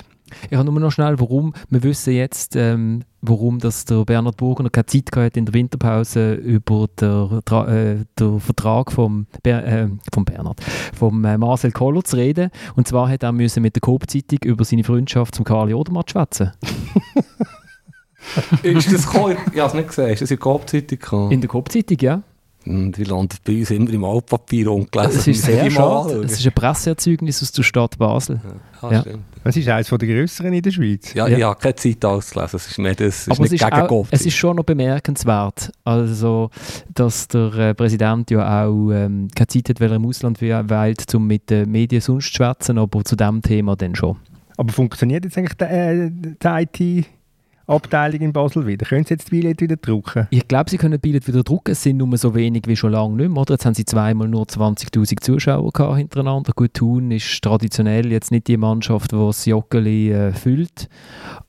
[0.50, 1.54] Ich habe nur noch schnell, warum.
[1.70, 5.54] Wir wissen jetzt, ähm, warum dass der Bernhard Burger noch keine Zeit gehabt in der
[5.54, 10.62] Winterpause über den, äh, den Vertrag vom, Ber äh, vom Bernhard,
[10.94, 12.50] vom äh, Marcel Koller zu reden.
[12.76, 16.52] Und zwar hat er müssen mit der Coop-Zeitung über seine Freundschaft zum Karl Odermatt schwätzen.
[18.64, 19.38] ist das gekommen?
[19.54, 20.10] Ich habe es nicht gesehen.
[20.10, 22.24] Ist das in der Coop-Zeitung In der Coop-Zeitung, ja.
[22.66, 25.20] Und die landet bei uns immer im Altpapier ungelesen.
[25.20, 26.24] Es ist sehr schade.
[26.24, 28.40] Es ist ein Presseerzeugnis aus der Stadt Basel.
[28.82, 29.02] Ja, ja.
[29.02, 29.24] Stimmt.
[29.46, 31.14] Es ist eines der grösseren in der Schweiz.
[31.14, 31.38] Ja, ja.
[31.38, 32.56] ich habe keine Zeit auszulesen.
[32.56, 35.72] Es ist nicht, es ist Aber nicht es, ist auch, es ist schon noch bemerkenswert,
[35.84, 36.50] also,
[36.94, 41.14] dass der äh, Präsident ja auch ähm, keine Zeit hat, weil er im Ausland weilt,
[41.14, 44.18] um mit den Medien sonst zu schwätzen, aber zu diesem Thema dann schon.
[44.56, 47.06] Aber funktioniert jetzt eigentlich die, äh, die IT
[47.68, 48.86] Abteilung in Basel wieder?
[48.86, 50.28] Können sie jetzt die Billett wieder drucken?
[50.32, 51.72] Ich glaube, sie können Billett wieder drucken.
[51.72, 53.42] Es sind nur so wenig wie schon lange nicht mehr.
[53.42, 53.54] Oder?
[53.54, 56.52] Jetzt haben sie zweimal nur 20'000 Zuschauer gehabt hintereinander.
[56.56, 60.90] Gut, Thun ist traditionell jetzt nicht die Mannschaft, die das Joggeli äh, füllt.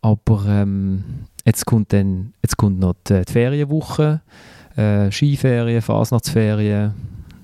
[0.02, 1.04] Aber ähm,
[1.44, 4.20] jetzt, kommt dann, jetzt kommt noch die, die Ferienwoche,
[4.76, 6.94] äh, Skiferien, Fasnachtsferien.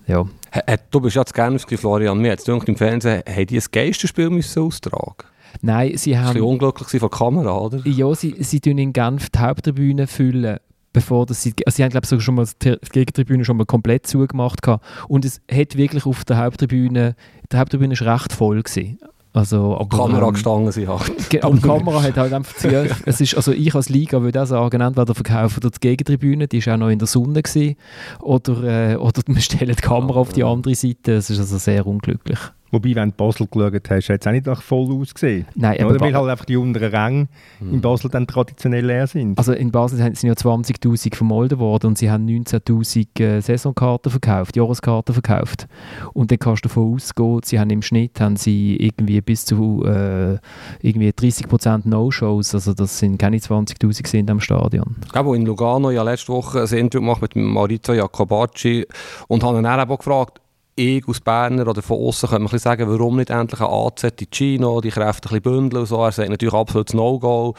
[0.07, 2.19] Ja, H- hat- Du bist ja zu gerne Florian.
[2.19, 5.25] Mir hat es im Fernsehen, haben die ein Geisterspiel müssen austragen
[5.63, 6.41] Nein, sie war ein haben...
[6.41, 7.87] unglücklich von der Kamera, oder?
[7.87, 10.59] Ja, sie, sie tun in Genf die Haupttribüne füllen,
[10.93, 14.07] bevor das sie, also sie haben glaube ich schon mal die Gegentribüne schon mal komplett
[14.07, 14.85] zugemacht gehabt.
[15.09, 17.15] und es hat wirklich auf der Haupttribüne,
[17.53, 18.99] die Haupttribüne ist recht voll gewesen.
[19.33, 21.45] Also, Die aber, Kamera ähm, gestanden sind halt.
[21.45, 22.69] Aber die Kamera hat halt einfach zu,
[23.07, 26.59] es ist, also ich als Liga würde auch sagen, entweder verkaufen wir die Gegentribüne, die
[26.59, 27.77] ist auch noch in der Sonne gewesen,
[28.21, 31.87] oder, äh, oder wir stellen die Kamera auf die andere Seite, es ist also sehr
[31.87, 32.41] unglücklich.
[32.71, 35.47] Wobei, wenn du Basel geschaut hast, hat es auch nicht nach voll ausgesehen.
[35.55, 37.29] Nein, aber Oder weil halt einfach die unteren Ränge
[37.61, 39.39] in Basel dann traditionell leer sind.
[39.39, 44.57] Also in Basel sind ja 20'000 vermolden worden und sie haben 19'000 äh, Saisonkarten verkauft,
[44.57, 45.67] Jahreskarten verkauft.
[46.13, 49.85] Und dann kannst du davon ausgehen, sie haben im Schnitt haben sie irgendwie bis zu
[49.85, 50.39] äh,
[50.81, 54.97] irgendwie 30% No-Shows, also das sind keine 20'000 sind am Stadion.
[55.07, 58.87] Ich habe in Lugano ja letzte Woche ein Interview gemacht mit Maurizio Jacobacci
[59.29, 60.41] und habe ihn auch gefragt,
[60.81, 64.81] ich als Berner oder von außen ein bisschen sagen, warum nicht endlich ein AZ Ticino,
[64.81, 66.03] die Kräfte ein bisschen bündeln und so.
[66.03, 67.55] Er sagt natürlich absolutes No-Go.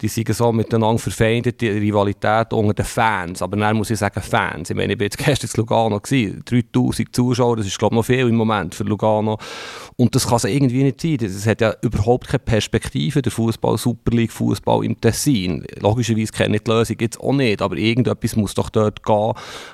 [0.00, 3.42] Die sind so miteinander verfeindet, die Rivalität unter den Fans.
[3.42, 4.70] Aber dann muss ich sagen, Fans.
[4.70, 7.96] Ich meine, ich war jetzt gestern in Lugano, gewesen, 3000 Zuschauer, das ist glaube ich
[7.96, 9.38] noch viel im Moment für Lugano.
[9.96, 11.18] Und das kann es irgendwie nicht sein.
[11.22, 15.64] Es hat ja überhaupt keine Perspektive, der Fußball, Super League, Fußball im Tessin.
[15.80, 19.32] Logischerweise kenne ich die Lösung jetzt auch nicht, aber irgendetwas muss doch dort gehen,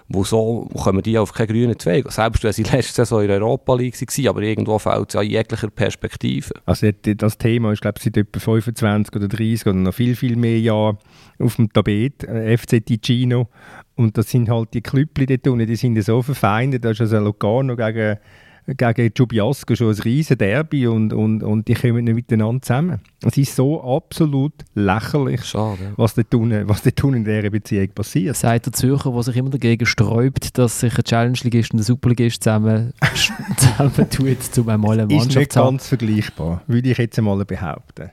[0.09, 2.11] wo so kommen die auf keinen grünen Zweig.
[2.13, 5.23] Selbst wenn sie letzte Saison in der Europa League waren, aber irgendwo fehlt es ja
[5.23, 6.55] jeglicher Perspektive.
[6.67, 10.37] Also das Thema ist, glaube ich, seit etwa 25 oder 30 oder noch viel, viel
[10.37, 10.99] mehr Jahren
[11.39, 13.49] auf dem Tapet, äh, FC Ticino.
[13.95, 16.85] Und das sind halt die Klüppli dort unten, die sind ja so verfeindet.
[16.85, 18.17] Da ist also Locarno gegen,
[18.67, 23.01] gegen Giubiasco schon ein riesen Derby und, und, und die kommen nicht miteinander zusammen.
[23.25, 25.93] Es ist so absolut lächerlich, Schade.
[25.97, 28.37] was dort unten, was dort unten in dieser Beziehung passiert.
[28.37, 32.43] Sagt der Zürcher, der sich immer dagegen sträubt, dass sich ein Challenge-Ligist und ein Super-Ligist
[32.43, 32.95] zusammen,
[33.57, 35.77] zusammen tut, um einmal eine Ist Mannschaft nicht zu haben.
[35.77, 38.11] ganz vergleichbar, würde ich jetzt einmal behaupten.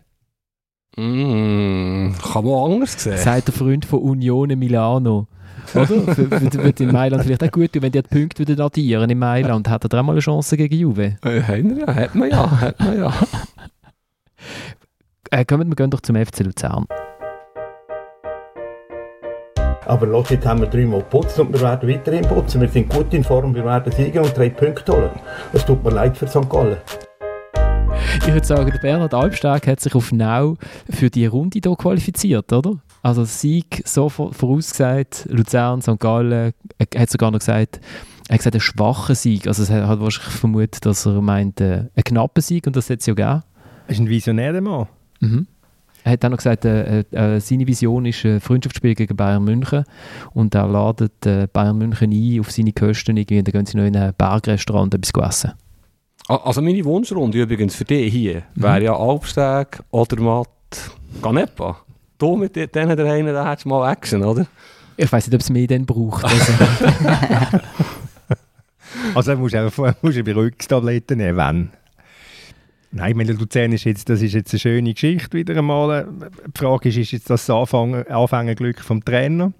[1.00, 3.18] Mm, kann man auch anders sehen.
[3.18, 5.28] Sagt der Freund von Unione Milano.
[5.74, 5.90] Oder?
[6.64, 9.70] Wird in Mailand vielleicht auch gut tun, wenn die die Punkte wieder addieren in Mailand.
[9.70, 11.16] Hat er dann mal eine Chance gegen Juve?
[11.24, 13.14] Äh, haben wir ja, hat man ja, hat man ja.
[15.32, 16.88] Äh, kommen wir gehen doch zum FC Luzern.
[19.86, 22.62] Aber los, jetzt haben wir dreimal geputzt und wir werden weiterhin putzen.
[22.62, 25.12] Wir sind gut in Form, wir werden siegen und drei Punkte holen.
[25.54, 26.50] Es tut mir leid für St.
[26.50, 26.78] Gallen.
[28.22, 30.56] Ich würde sagen, der Bernhard Albstag hat sich auf Nau
[30.90, 32.76] für die Runde hier qualifiziert, oder?
[33.02, 36.00] Also Sieg so vor- vorausgesagt, Luzern, St.
[36.00, 37.80] Gallen, er hat sogar noch gesagt,
[38.28, 39.48] er hat gesagt, ein schwacher Sieg.
[39.48, 43.00] Also er hat wahrscheinlich vermutet, dass er meint, äh, einen knappen Sieg und das hat
[43.00, 43.44] es ja gegeben.
[43.88, 44.88] Er ist ein visionärer Mann.
[45.22, 45.48] Mhm.
[46.04, 49.84] Er hat auch noch gesagt, äh, äh, seine Vision ist ein Freundschaftsspiel gegen Bayern München
[50.34, 53.18] und er ladet äh, Bayern München ein auf seine Kosten.
[53.18, 55.52] Irgendwie, dann gehen sie noch in ein Bergrestaurant etwas essen.
[56.30, 60.48] Also meine Wunschrunde übrigens für dich hier wäre ja Albsteg oder Matt
[61.24, 61.80] Ganepa.
[62.20, 64.46] Du mit di- denen der einen, da hättest du mal Action, oder?
[64.96, 66.24] Ich weiß nicht, ob es mehr dann braucht.
[66.26, 66.54] Also,
[69.15, 71.70] Also musst du auch musst du Beruhigungstabletten nehmen, wenn.
[72.92, 76.08] Nein, meine, Luzern ist jetzt, das ist jetzt eine schöne Geschichte wieder einmal.
[76.48, 79.52] Die Frage ist, ist jetzt das Anfang, Anfängerglück vom Trainer?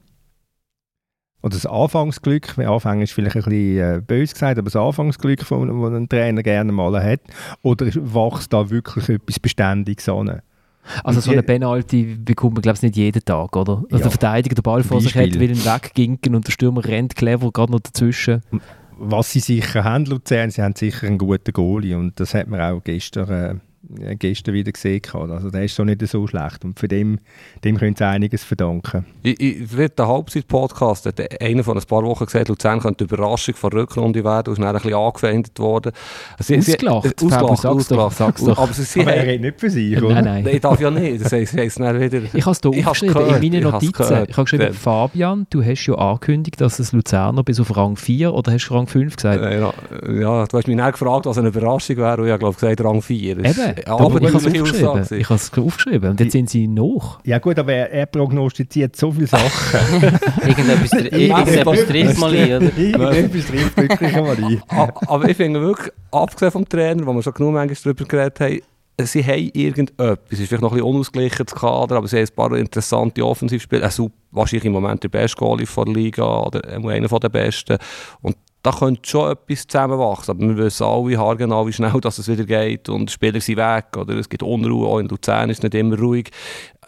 [1.41, 5.52] Oder das Anfangsglück, Anfang ist vielleicht ein bisschen äh, böse gesagt, aber das Anfangsglück, das
[5.52, 7.21] ein Trainer gerne mal hat.
[7.62, 10.41] Oder wächst da wirklich etwas Beständiges an?
[11.04, 13.84] also so eine Penalty bekommt man, glaube ich, nicht jeden Tag, oder?
[13.84, 13.99] Also Ja.
[13.99, 17.52] der Verteidiger den Ball vor sich hat, will ihn wegginken und der Stürmer rennt clever
[17.52, 18.41] gerade noch dazwischen.
[18.97, 22.60] Was sie sicher haben, Luzern, sie haben sicher einen guten Goalie und das hat man
[22.60, 23.56] auch gestern, äh,
[24.19, 25.02] gestern wieder gesehen.
[25.02, 25.30] gehabt.
[25.32, 27.19] Also der ist schon nicht so schlecht und für dem,
[27.63, 29.06] dem können sie einiges verdanken.
[29.23, 33.56] Ich, ich, den Halbzeit-Podcast hat einer von ein paar Wochen gesagt, Luzern könnte die Überraschung
[33.56, 35.91] von der Rückrunde werden und ist dann ein bisschen angefeindet worden.
[36.39, 37.06] Sie, sie- Ausgelacht.
[37.06, 38.17] äh, Ausgelacht, doch, ausgelacht.
[38.17, 38.58] sag's doch.
[38.60, 40.21] Aber sie, sie Aber er redet nicht für sich, Nein, oder?
[40.21, 40.43] nein.
[40.43, 41.23] Nein, ich darf ja nicht.
[41.23, 42.21] Das heisst, heisst dann wieder...
[42.34, 44.04] Ich habe es hier aufgeschrieben, in meinen Notizen.
[44.28, 48.34] Ich habe geschrieben, Fabian, du hast ja angekündigt, dass es Luzerner bis auf Rang 4
[48.34, 49.41] oder hast du Rang 5 gesagt?
[49.41, 49.73] Äh, Ja,
[50.08, 52.82] ja, du hast mich dann gefragt, was eine Überraschung wäre und ich habe glaube gesagt
[52.84, 53.36] Rang 4.
[53.36, 55.19] Das ist- Eben, aber ich habe es aufgeschrieben.
[55.19, 57.19] Ich habe es aufgeschrieben und jetzt sind sie noch.
[57.23, 59.49] Ja gut, aber er, er prognostiziert so viele Sachen.
[60.45, 62.77] Irgendetwas, trifft mal ein, oder?
[62.77, 64.61] Irgendetwas trifft wirklich einmal ein.
[65.07, 68.59] Aber ich finde wirklich, abgesehen vom Trainer, wo wir schon genug manchmal darüber geredet haben,
[69.05, 70.19] sie haben irgendetwas.
[70.29, 73.25] Es ist vielleicht noch ein bisschen unausgeglichen, das Kader, aber sie haben ein paar interessante
[73.25, 73.83] Offensivspieler.
[73.83, 77.77] Also, wahrscheinlich im Moment der beste Goalie der Liga oder einer der besten.
[78.21, 80.31] Und da könnte schon etwas zusammenwachsen.
[80.31, 83.57] Aber wir wissen alle haargenau, wie schnell dass es wieder geht und die Spieler sind
[83.57, 84.87] weg oder es gibt Unruhe.
[84.87, 86.29] Auch in Luzern ist nicht immer ruhig.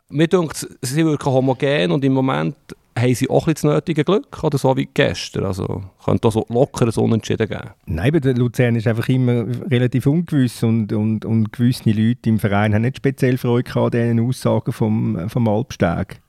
[0.09, 2.55] Mir denkt, sie wirklich homogen und im Moment
[2.97, 5.45] haben sie auch das nötige Glück, oder so wie gestern.
[5.45, 7.69] Also könnte auch so locker ein Unentschieden geben.
[7.85, 12.73] Nein, der Luzern ist einfach immer relativ ungewiss und, und, und gewisse Leute im Verein
[12.73, 16.21] haben nicht speziell Freude an diesen Aussagen vom, vom Alpsteg.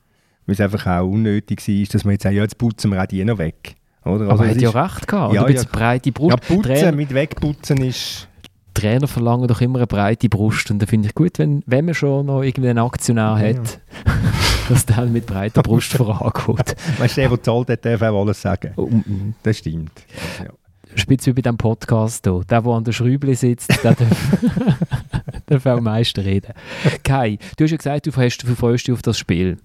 [0.46, 3.06] Weil es einfach auch unnötig war, dass man jetzt sagt, ja, jetzt putzen wir auch
[3.06, 3.76] die noch weg.
[4.04, 4.22] Oder?
[4.22, 5.34] Also Aber er hat ja recht gehabt.
[5.34, 5.52] Ja, oder?
[5.52, 6.30] Ja, breite Brust.
[6.30, 8.28] Ja, putzen Trainer, mit wegputzen ist...
[8.74, 10.70] Trainer verlangen doch immer eine breite Brust.
[10.70, 13.58] Und da finde ich gut, wenn, wenn man schon noch irgendeinen Aktionär ja.
[13.58, 13.80] hat,
[14.68, 16.74] dass der mit breiter Brust vorangeht.
[16.98, 18.72] weißt du, der, der zahlt hat, darf auch alles sagen.
[18.76, 19.34] Oh, mm.
[19.42, 19.92] Das stimmt.
[20.42, 20.50] Ja.
[20.94, 22.40] Spitz wie bei diesem Podcast hier.
[22.48, 24.38] Der, der an der Schräubli sitzt, der darf,
[25.46, 26.52] darf auch am meisten reden.
[27.02, 29.58] Kai, du hast ja gesagt, du freust dich auf das Spiel.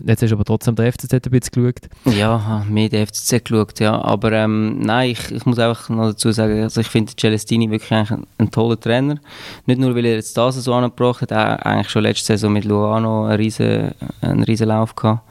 [0.00, 2.14] Jetzt hast du aber trotzdem der FCZ ein bisschen geschaut.
[2.16, 4.00] Ja, mehr der FCZ geschaut, ja.
[4.02, 7.92] Aber ähm, nein, ich, ich muss einfach noch dazu sagen, also ich finde Celestini wirklich
[7.92, 9.18] ein, ein, toller Trainer.
[9.66, 12.64] Nicht nur, weil er jetzt das so angebracht hat, er eigentlich schon letzte Saison mit
[12.64, 15.22] Luano einen riesen, einen riesen Lauf gehabt.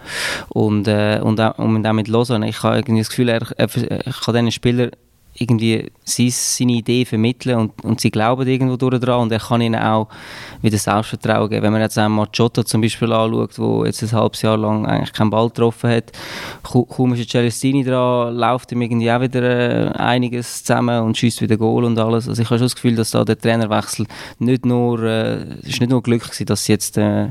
[0.47, 2.47] Und, äh, und, auch, und auch mit Lausanne.
[2.47, 4.91] Ich habe irgendwie das Gefühl, er, er, er kann diesen Spieler
[5.35, 9.81] irgendwie sie seine Idee vermitteln und, und sie glauben irgendwo dran und er kann ihnen
[9.81, 10.07] auch
[10.61, 11.63] wieder Selbstvertrauen geben.
[11.63, 15.13] Wenn man jetzt einmal Jota zum Beispiel anschaut, der jetzt ein halbes Jahr lang eigentlich
[15.13, 16.11] keinen Ball getroffen hat,
[16.63, 21.57] kaum ist Celestini dran, läuft ihm irgendwie auch wieder äh, einiges zusammen und schießt wieder
[21.57, 22.27] Goal und alles.
[22.27, 24.05] Also ich habe schon das Gefühl, dass da der Trainerwechsel
[24.39, 27.29] nicht nur, äh, ist nicht nur Glück gewesen, dass sie jetzt äh,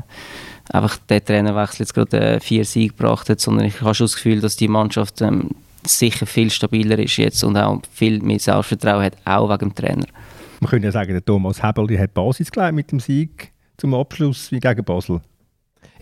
[0.71, 4.15] einfach der Trainerwechsel jetzt gerade äh, vier Siege gebracht hat, sondern ich habe schon das
[4.15, 5.51] Gefühl, dass die Mannschaft ähm,
[5.87, 10.05] sicher viel stabiler ist jetzt und auch viel mehr Selbstvertrauen hat, auch wegen dem Trainer.
[10.59, 14.51] Man könnte ja sagen, der Thomas Hebel hat Basis gelegt mit dem Sieg zum Abschluss
[14.51, 15.21] wie gegen Basel.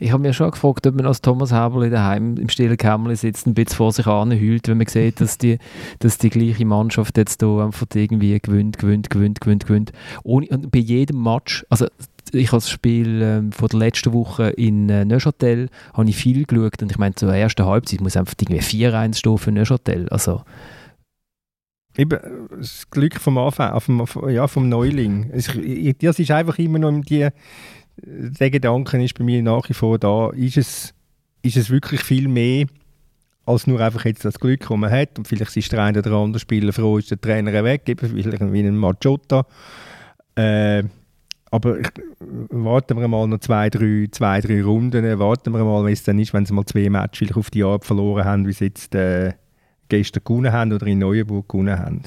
[0.04, 3.46] Ich habe mir schon gefragt, ob man als Thomas Hebel daheim im stillen Kämmerlein sitzt
[3.46, 5.60] und ein bisschen vor sich anheult, wenn man sieht, dass die,
[6.00, 9.92] dass die gleiche Mannschaft jetzt hier einfach irgendwie gewinnt, gewinnt, gewinnt, gewinnt, gewinnt.
[10.24, 11.86] Ohne, und bei jedem Match, also
[12.34, 16.46] ich habe das Spiel ähm, von der letzten Woche in äh, Neuchâtel habe ich viel
[16.46, 20.10] geschaut und ich meine, zur ersten Halbzeit muss einfach irgendwie 4-1 stehen für Neuchâtel.
[20.10, 20.44] Also,
[21.98, 22.20] Eben,
[22.58, 25.30] das Glück vom Anfang, vom, ja, vom Neuling.
[25.34, 25.52] Es,
[26.00, 27.28] das ist einfach immer noch die,
[27.98, 30.94] der Gedanke ist bei mir nach wie vor da, ist es,
[31.42, 32.68] ist es wirklich viel mehr
[33.46, 36.12] als nur einfach jetzt das Glück, das man hat und vielleicht ist der eine oder
[36.14, 39.46] andere Spieler froh, ist der Trainer weg, vielleicht wie ein Machotta.
[40.36, 40.84] Äh,
[41.52, 41.88] aber ich,
[42.50, 45.20] warten wir mal noch zwei drei, zwei, drei Runden.
[45.20, 47.86] Warten wir mal, wie es dann ist, wenn sie mal zwei Matches auf die Art
[47.86, 49.34] verloren haben, wie sie jetzt äh,
[49.90, 52.04] gestern gewonnen haben oder in Neuenburg gewonnen haben.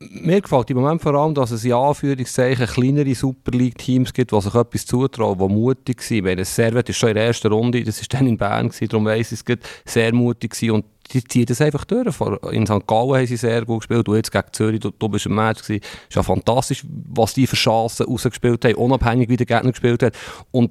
[0.00, 4.40] Mir gefällt im Moment vor allem, dass es in Anführungszeichen kleinere Super League-Teams gibt, die
[4.40, 6.24] sich etwas zutrauen, die mutig sind.
[6.24, 9.32] Meine, Servet ist schon in der ersten Runde, das war dann in Bern, darum weiss
[9.32, 10.70] ich es, sehr mutig gewesen.
[10.76, 12.20] und die ziehen das einfach durch.
[12.52, 12.86] In St.
[12.86, 15.62] Gallen haben sie sehr gut gespielt, du jetzt gegen Zürich, du, du bist im Match
[15.62, 15.82] gewesen.
[15.82, 20.02] Es ist ja fantastisch, was die für Chancen rausgespielt haben, unabhängig wie der Gegner gespielt
[20.02, 20.14] hat.
[20.50, 20.70] Und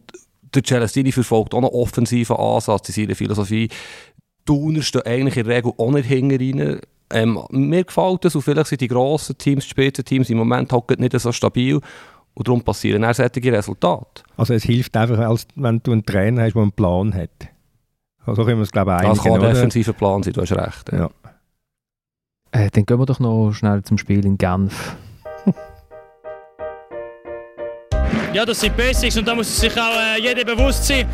[0.53, 3.69] der Celestini verfolgt auch einen offensiven Ansatz in seiner Philosophie.
[4.45, 6.81] Tuner stehen eigentlich in der Regel auch nicht hinten.
[7.09, 10.99] Ähm, mir gefällt das und vielleicht sind die grossen Teams, die Spitzenteams im Moment halt
[10.99, 11.79] nicht so stabil
[12.33, 14.23] und darum passieren auch solche Resultate.
[14.35, 15.17] Also es hilft einfach,
[15.55, 17.49] wenn du einen Trainer hast, der einen Plan hat.
[18.27, 20.51] Also können wir es glaube ich einigen, Das kann ein defensiver Plan sein, du hast
[20.51, 20.91] recht.
[20.91, 21.09] Ja.
[22.51, 24.95] Äh, dann gehen wir doch noch schnell zum Spiel in Genf.
[28.33, 31.07] ja, das sind Basics und da muss sich auch äh, jeder bewusst sein.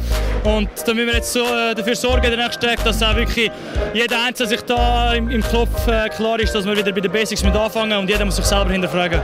[0.43, 3.51] Und da müssen wir jetzt so, äh, dafür sorgen, der nächsten Tag, dass auch wirklich
[3.93, 7.11] jeder Einzelne sich da im, im Kopf äh, klar ist, dass wir wieder bei den
[7.11, 9.21] Basics mit anfangen und jeder muss sich selber hinterfragen.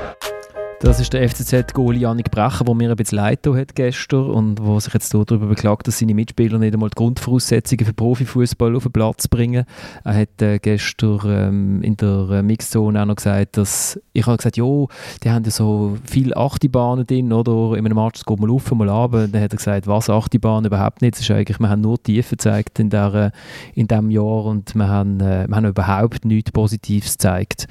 [0.82, 4.80] Das ist der FCZ-Goalie Janik Brecher, der mir ein bisschen leid hat gestern und wo
[4.80, 8.94] sich jetzt darüber beklagt, dass seine Mitspieler nicht einmal die Grundvoraussetzungen für Profifußball auf den
[8.94, 9.66] Platz bringen.
[10.06, 14.38] Er hat äh, gestern ähm, in der äh, Mixzone auch noch gesagt, dass ich habe
[14.38, 14.88] gesagt, jo,
[15.22, 17.78] die haben ja so viele Achtibahnen drin, oder?
[17.78, 19.12] In einem Match geht mal auf, mal ab.
[19.12, 21.16] Dann hat er gesagt, was Achtibahn überhaupt nicht.
[21.16, 23.34] Das ist eigentlich, wir haben nur Tiefe gezeigt in, der,
[23.76, 27.68] in diesem Jahr und wir haben, äh, wir haben überhaupt nichts Positives gezeigt.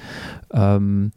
[0.53, 1.11] Ähm,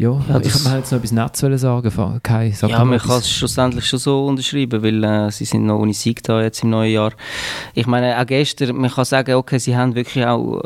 [0.00, 2.20] ja, ja ich kann jetzt noch etwas Nettes sagen.
[2.22, 5.78] Kai, sag ja, man kann es schlussendlich schon so unterschreiben, weil äh, sie sind noch
[5.78, 7.12] ohne Sieg da jetzt im neuen Jahr.
[7.74, 10.62] Ich meine, auch gestern, man kann sagen, okay, sie haben wirklich auch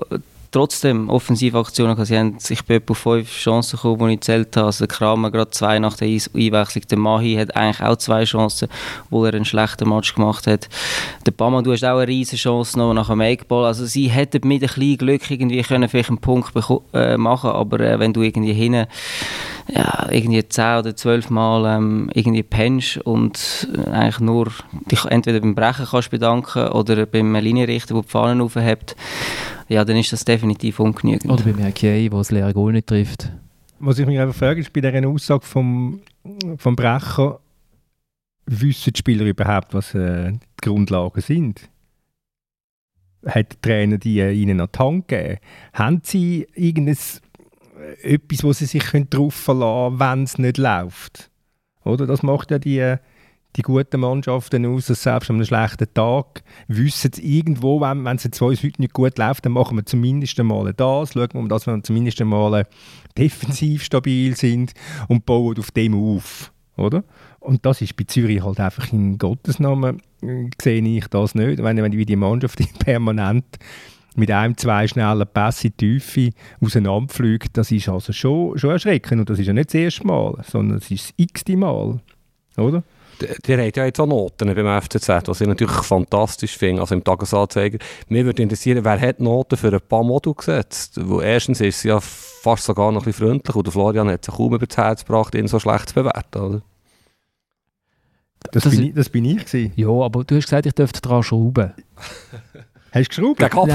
[0.54, 2.08] trotzdem Offensivaktionen gehabt.
[2.08, 4.66] Sie haben sich bei etwa fünf Chancen gekommen, die ich gezählt habe.
[4.66, 6.84] Also Kramer gerade zwei nach der Einwechslung.
[6.88, 8.68] Der Mahi hat eigentlich auch zwei Chancen,
[9.10, 10.68] wo er einen schlechten Match gemacht hat.
[11.26, 13.64] Der Bama, du hast auch eine riesige Chance noch nach dem Eckball.
[13.64, 16.52] Also sie hätten mit ein bisschen Glück irgendwie können vielleicht einen Punkt
[16.92, 18.86] äh, machen aber äh, wenn du irgendwie hinten
[19.68, 24.48] ja, irgendwie 10 oder 12 Mal ähm, irgendwie pennst und äh, eigentlich nur
[24.90, 28.94] dich entweder beim Brechen kannst bedanken oder beim Linienrichter, der die Fahnen aufhebt,
[29.68, 31.30] ja, dann ist das definitiv ungenügend.
[31.30, 33.30] Oder beim Herkiei, der das leere Goal nicht trifft.
[33.78, 36.00] Was ich mich einfach frage, ist bei dieser Aussage vom,
[36.56, 37.40] vom Brecher,
[38.46, 41.68] wissen die Spieler überhaupt, was äh, die Grundlagen sind?
[43.26, 45.38] Hat der Trainer die äh, ihnen an die Hand gegeben?
[45.72, 47.22] Haben sie irgendetwas,
[48.02, 51.30] äh, etwas, wo sie sich können darauf verlassen können, wenn es nicht läuft?
[51.84, 52.06] Oder?
[52.06, 52.98] Das macht ja die, äh,
[53.56, 58.16] die guten Mannschaften aus, dass selbst an einem schlechten Tag wissen sie irgendwo, wenn, wenn
[58.16, 61.48] es jetzt uns heute nicht gut läuft, dann machen wir zumindest einmal das, schauen wir,
[61.48, 62.66] dass wir zumindest einmal
[63.16, 64.74] defensiv stabil sind
[65.08, 66.52] und bauen auf dem auf.
[66.76, 67.04] Oder?
[67.38, 71.62] Und das ist bei Zürich halt einfach in Gottes Namen, äh, sehe ich das nicht.
[71.62, 73.44] Wenn, wenn die Mannschaft permanent
[74.16, 76.30] mit einem, zwei schnellen Pässe Tiefe
[76.60, 79.20] auseinanderfliegt, das ist also schon, schon erschreckend.
[79.20, 82.00] Und das ist ja nicht das erste Mal, sondern es ist das x-te Mal.
[82.56, 82.82] Oder?
[83.46, 87.04] Der hat ja jetzt auch Noten beim FCZ, was ich natürlich fantastisch finde, also im
[87.04, 87.78] Tagesanzeiger.
[88.08, 90.98] Mir würde interessieren, wer hat Noten für ein paar Modul gesetzt?
[91.02, 94.24] Wo erstens ist sie ja fast sogar noch ein bisschen freundlich und der Florian hat
[94.24, 96.62] sich kaum über das Herz gebracht, ihn so schlecht zu bewerten, oder?
[98.52, 99.72] Das, das, bin, ich, das bin ich gewesen.
[99.76, 101.72] Ja, aber du hast gesagt, ich dürfte daran schrauben.
[102.94, 103.40] Hast du geschraubt?
[103.40, 103.74] Der Kopf.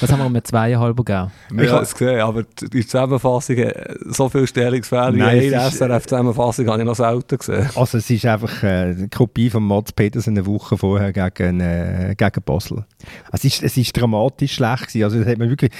[0.00, 1.30] Was haben wir mit zweieinhalb gegeben?
[1.58, 6.80] Ich habe es gesehen, aber die Zusammenfassung, äh, so viele Stellungsfehler wie eine SRF-Zusammenfassung habe
[6.80, 7.70] ich noch selten gesehen.
[7.74, 12.14] Also es ist einfach äh, eine Kopie von Mats Petersen eine Woche vorher gegen, äh,
[12.14, 12.84] gegen Basel.
[13.32, 15.04] Es ist, es ist dramatisch schlecht gewesen.
[15.04, 15.70] Also das hat man wirklich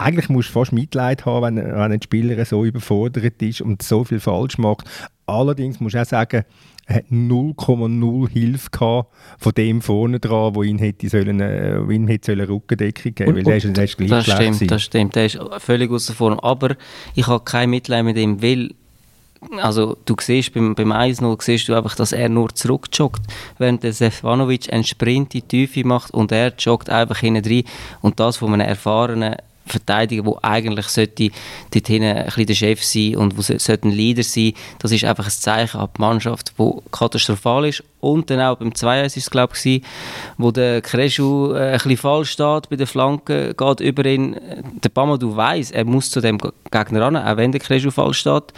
[0.00, 4.04] eigentlich musst du fast Mitleid haben, wenn, wenn ein Spieler so überfordert ist und so
[4.04, 4.88] viel falsch macht.
[5.26, 6.44] Allerdings muss ich auch sagen,
[6.88, 12.32] hat 0,0 Hilfe gehabt von dem vorne dran, wo ihn hätte sollen, äh, ihn hätte
[12.32, 14.66] sollen Rückendeckung geben, weil der ist, der ist gleich das stimmt, gewesen.
[14.68, 16.40] das stimmt, der ist völlig außer Form.
[16.40, 16.76] Aber
[17.14, 18.70] ich habe kein Mitleid mit ihm, weil
[19.60, 23.22] also du siehst beim, beim 1-0 siehst du einfach, dass er nur zurückjoggt,
[23.58, 27.62] während der Stefanovic einen Sprint in die Tiefe macht und er joggt einfach hinten rein
[28.00, 29.36] und das von einem erfahrenen
[29.68, 31.30] Verteidiger, der eigentlich sollte
[31.72, 35.04] dort hinten ein bisschen der Chef sein und wo sollte ein Leader sein, das ist
[35.04, 37.82] einfach ein Zeichen an die Mannschaft, wo katastrophal ist.
[38.00, 39.82] Und dann auch beim 2 ist es glaube ich,
[40.36, 44.36] wo der Kreschu äh, ein bisschen falsch steht bei der Flanke, geht über ihn.
[44.82, 46.38] Der Pamadou weiß, er muss zu dem
[46.70, 48.52] Gegner ran, auch wenn der Kreschu falsch steht,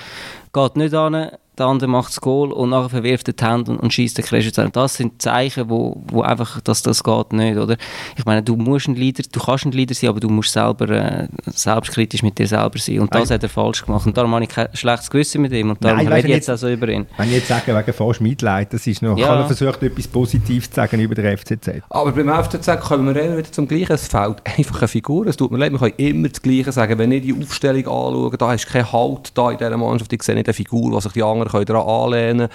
[0.53, 3.79] geht nicht an der andere macht das Goal und nachher verwirft er die Hände und,
[3.79, 4.73] und schießt den Crash zusammen.
[4.73, 7.77] Das sind Zeichen, wo, wo einfach, dass das geht nicht, oder?
[8.17, 10.89] Ich meine, du musst ein Leader, du kannst ein Leader sein, aber du musst selber
[10.89, 13.35] äh, selbstkritisch mit dir selber sein und das Nein.
[13.35, 16.07] hat er falsch gemacht und darum habe ich kein schlechtes Gewissen mit ihm und darum
[16.07, 17.07] rede ich jetzt auch so über ihn.
[17.17, 19.27] Wenn ich jetzt sage, wegen fast Mitleid, das ist noch, ja.
[19.27, 21.83] kann er versucht, etwas Positives zu sagen über den FCZ.
[21.91, 25.51] Aber beim FCZ kommen wir wieder zum Gleichen, es fehlt einfach eine Figur, es tut
[25.51, 28.67] mir leid, wir können immer das Gleiche sagen, wenn ich die Aufstellung anschaue, da ist
[28.67, 31.50] kein Halt da in dieser Mannschaft, ich sehe nicht eine Figur, was sich die anderen
[31.51, 32.49] können daran anlehnen.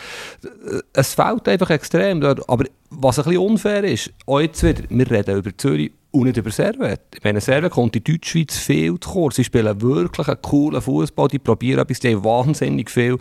[0.93, 2.23] Es fehlt einfach extrem.
[2.23, 6.37] Aber was ein bisschen unfair ist, auch jetzt wieder, wir reden über Zürich und nicht
[6.37, 7.01] über Servet.
[7.15, 9.35] Ich meine, Servet kommt in Deutschschweiz viel zu kurz.
[9.35, 13.17] Sie spielen wirklich einen coolen Fußball, die probieren die haben wahnsinnig viel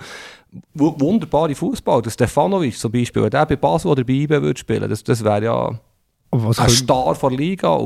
[0.74, 2.02] wunderbare Fußball.
[2.08, 5.44] Stefanovic zum Beispiel, wenn der bei Basel oder bei IB würde spielen, das, das wäre
[5.44, 5.78] ja
[6.42, 7.78] was ein Star der Liga.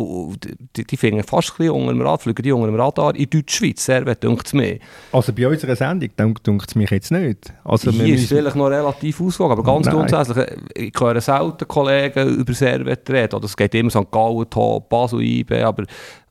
[0.76, 3.14] die, die finden fast ein bisschen unter dem Rad, fliegen die unter dem Radar.
[3.14, 4.78] In Deutschschweiz, Servet, denkt es mehr.
[5.12, 7.52] Also bei unserer Sendung denkt es mich jetzt nicht.
[7.64, 9.94] Also Hier ist es vielleicht noch relativ ausgewogen, aber ganz Nein.
[9.94, 13.34] grundsätzlich, ich höre selten Kollegen über Servet reden.
[13.36, 14.10] Oder es geht immer St.
[14.10, 15.84] Gallen, Top, Basel, IB, aber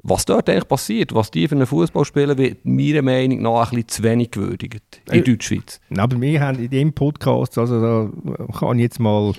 [0.08, 3.76] was dort eigentlich passiert, was die für einen Fußball spielen, wird meiner Meinung nach ein
[3.76, 5.82] bisschen zu wenig gewürdigt in äh, Deutschschweiz.
[5.98, 8.10] Aber wir haben in diesem Podcast, also da
[8.58, 9.34] kann ich jetzt mal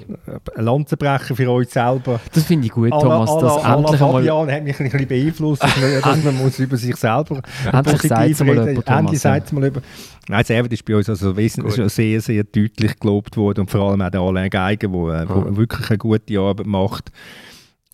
[0.54, 2.20] eine Lanze brechen für euch selber.
[2.34, 3.30] Das finde ich gut, Thomas.
[3.30, 6.96] Anna, das Anna, endlich Fabian hat mich ein bisschen beeinflusst, dass man muss über sich
[6.96, 7.40] selber
[7.72, 9.80] endlich sagt mal über Endlich sagt mal über.
[10.28, 14.02] Nein, Servet ist bei uns also schon sehr, sehr deutlich gelobt worden und vor allem
[14.02, 17.10] auch der Alain Geiger, der äh, wirklich eine gute Arbeit macht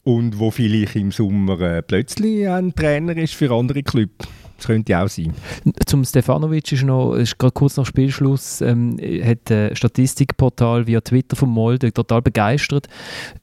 [0.04, 4.26] und wo vielleicht im Sommer äh, plötzlich ein Trainer ist für andere Clubs.
[4.56, 5.34] Das könnte auch sein.
[5.84, 11.34] Zum Stefanovic ist noch, ist gerade kurz nach Spielschluss, ähm, hat ein Statistikportal via Twitter
[11.34, 12.86] von Molde total begeistert.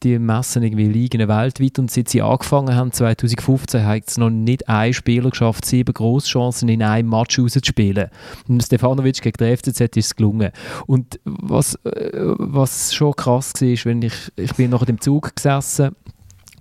[0.03, 4.69] Die messen irgendwie Ligen weltweit und seit sie angefangen haben, 2015, hat es noch nicht
[4.69, 8.09] ein Spieler geschafft, sieben Großchancen in einem Match rauszuspielen.
[8.47, 10.51] Und Stefanovic gegen den FCZ ist es gelungen.
[10.87, 15.35] Und was, äh, was schon krass war, ist, wenn ich, ich bin nach dem Zug
[15.35, 15.91] gesessen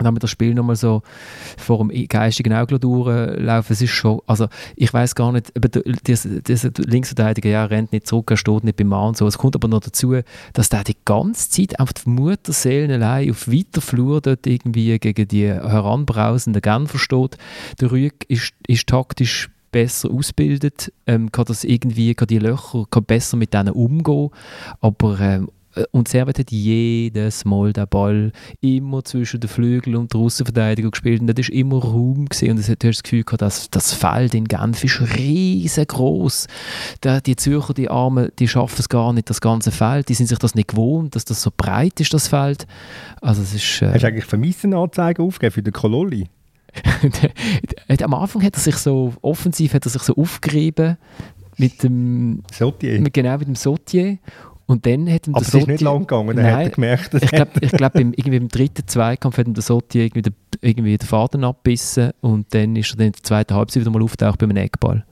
[0.01, 1.03] und haben wir das Spiel nochmal so
[1.59, 3.73] vor dem geistigen Auge durchlaufen.
[3.73, 5.53] Es ist schon, also ich weiß gar nicht,
[6.07, 9.27] dieser Linksverteidiger ja, rennt nicht zurück, er steht nicht beim Mann so.
[9.27, 10.17] Es kommt aber noch dazu,
[10.55, 15.29] dass der die ganze Zeit auf die Mutterseelen allein auf weiter Flur dort irgendwie gegen
[15.29, 17.37] die heranbrausenden Genfer steht.
[17.81, 23.05] Der Rüeg ist, ist taktisch besser ausbildet, ähm, kann das irgendwie, kann die Löcher, kann
[23.05, 24.31] besser mit denen umgehen,
[24.81, 25.60] aber ähm, äh,
[25.93, 31.21] und Servet hat jedes Mal den Ball immer zwischen den Flügeln und der Außenverteidigung gespielt
[31.21, 32.51] und das war immer Raum gewesen.
[32.51, 36.49] und es hat das Gefühl gehabt, dass das Feld in Genf ist riesengroß.
[37.27, 40.39] Die Zürcher, die Armen, die schaffen es gar nicht, das ganze Feld, die sind sich
[40.39, 42.67] das nicht gewohnt, dass das so breit ist, das Feld.
[43.21, 43.83] Also es ist...
[43.83, 46.27] Äh Hast du eigentlich Vermissenanzeigen aufgegeben für den Kololli?
[48.03, 50.97] Am Anfang hat er sich so, offensiv hat er sich so aufgerieben
[51.59, 52.43] mit dem...
[52.53, 53.01] Sotier.
[53.01, 54.19] Mit, genau, mit dem Sotier
[54.71, 57.13] und dann hat ihm Aber es ist nicht lang gegangen, dann Nein, hat er gemerkt,
[57.13, 60.37] dass ich glaube, glaub, im, irgendwie im dritten Zweikampf hat ihm der Sotti irgendwie, den,
[60.61, 64.01] irgendwie den Faden abbissen und dann ist er dann in der zweiten Halbzeit wieder mal
[64.01, 65.05] auftaucht bei einem Eckball.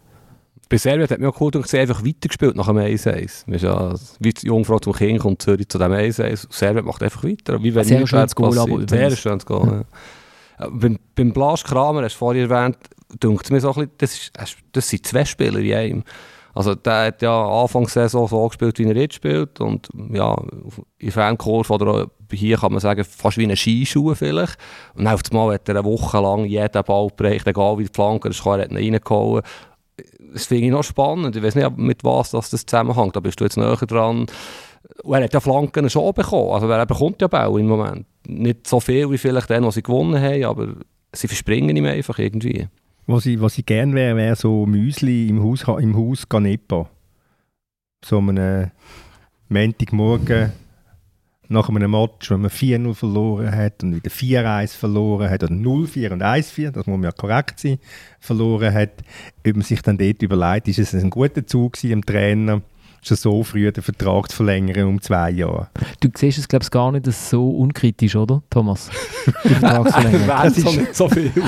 [0.69, 3.47] Bei Serbien hat mir auch cool gedacht, sie einfach weitergespielt nach dem 1-1.
[3.47, 6.47] Man ist ja, wie die Jungfrau zum Kind kommt Zürich zu dem 1-1.
[6.51, 7.61] Serbien macht einfach weiter.
[7.61, 10.67] Wie wenn Sehr schönes Goal, aber Sehr schönes Goal, ja.
[10.67, 10.71] ja.
[10.71, 12.77] Beim, beim Blas Kramer, hast du vorhin erwähnt,
[13.21, 16.05] denkt mir so ein bisschen, das, ist, das sind zwei Spieler in einem.
[16.55, 20.36] Also der hat ja Anfangssaison so gespielt, wie er jetzt spielt und ja,
[20.99, 24.59] in Fankurve oder hier kann man sagen, fast wie ein Skischuh vielleicht.
[24.94, 27.92] Und dann auf einmal hat er eine Woche lang jeden Ball bereicht, egal wie die
[27.92, 29.42] Flanke ist, er hat ihn reingehauen.
[30.32, 31.36] Das finde ich noch spannend.
[31.36, 33.16] Ich weiß nicht, mit was das, das zusammenhängt.
[33.16, 34.26] Da bist du jetzt näher dran.
[35.03, 36.53] Und er hat ja Flanken schon bekommen.
[36.53, 38.07] Also er bekommt ja Ball im Moment.
[38.26, 40.68] Nicht so viel wie vielleicht den, was sie gewonnen haben, aber
[41.12, 42.68] sie verspringen ihm einfach irgendwie.
[43.11, 46.91] Was ich, was ich gerne wäre, wäre so Müsli im Haus, im Haus Ganepa.
[48.05, 48.71] So einen
[49.49, 50.53] Montagmorgen
[51.49, 56.13] nach einem Match, wenn man 4-0 verloren hat und wieder 4-1 verloren hat oder 0-4
[56.13, 57.79] und 1-4, das muss man ja korrekt sein,
[58.21, 59.03] verloren hat,
[59.39, 62.61] ob man sich dann dort überlegt, ist es ein guter Zug im Trainer,
[63.03, 65.68] schon so früh den Vertrag zu verlängern um zwei Jahre.
[66.01, 68.90] Du siehst es, glaube ich, gar nicht so unkritisch, oder, Thomas?
[69.44, 70.26] Die Vertragsverlängerung.
[70.26, 71.32] das ist nicht so viel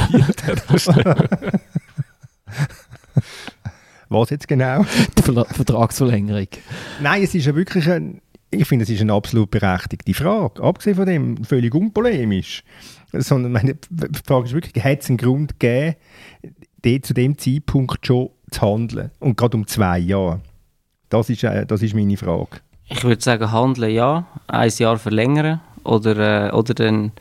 [4.08, 4.84] Was jetzt genau?
[5.16, 6.48] Die Ver Vertragsverlängerung.
[7.00, 8.20] Nein, es ist ja wirklich ein,
[8.50, 10.60] ich finde, es ist eine absolut berechtigte Frage.
[10.62, 12.64] Abgesehen von dem, völlig unpolemisch.
[13.12, 15.94] Sondern meine die Frage ist wirklich, hat es einen Grund gegeben,
[16.82, 19.10] dort zu dem Zeitpunkt schon zu handeln?
[19.20, 20.40] Und gerade um zwei Jahre.
[21.10, 22.60] Das ist, äh, das ist meine Frage.
[22.88, 25.60] Ich würde sagen, handeln ja, ein Jahr verlängern.
[25.82, 27.12] Oder, äh, oder dann,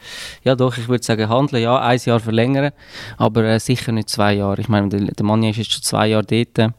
[0.44, 2.72] ja doch, ich würde sagen, handeln ja, ein Jahr verlängern,
[3.18, 4.60] aber äh, sicher nicht zwei Jahre.
[4.60, 6.74] Ich meine, der, der Mann ist jetzt schon zwei Jahre dort.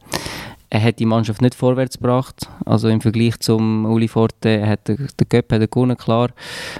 [0.73, 2.49] Er hat die Mannschaft nicht vorwärts gebracht.
[2.65, 6.29] Also im Vergleich zum Uli Forte hat der, der Göpp hat gewonnen, klar.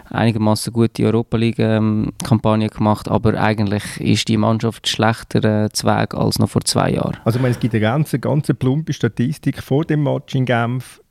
[0.10, 6.39] Einigermaßen gute Europa League-Kampagne ähm, gemacht, aber eigentlich ist die Mannschaft schlechter äh, Zweig als
[6.39, 7.18] noch vor zwei Jahren.
[7.26, 11.02] Also ich meine, es gibt eine ganze, ganze plumpe Statistik vor dem Match in Genf.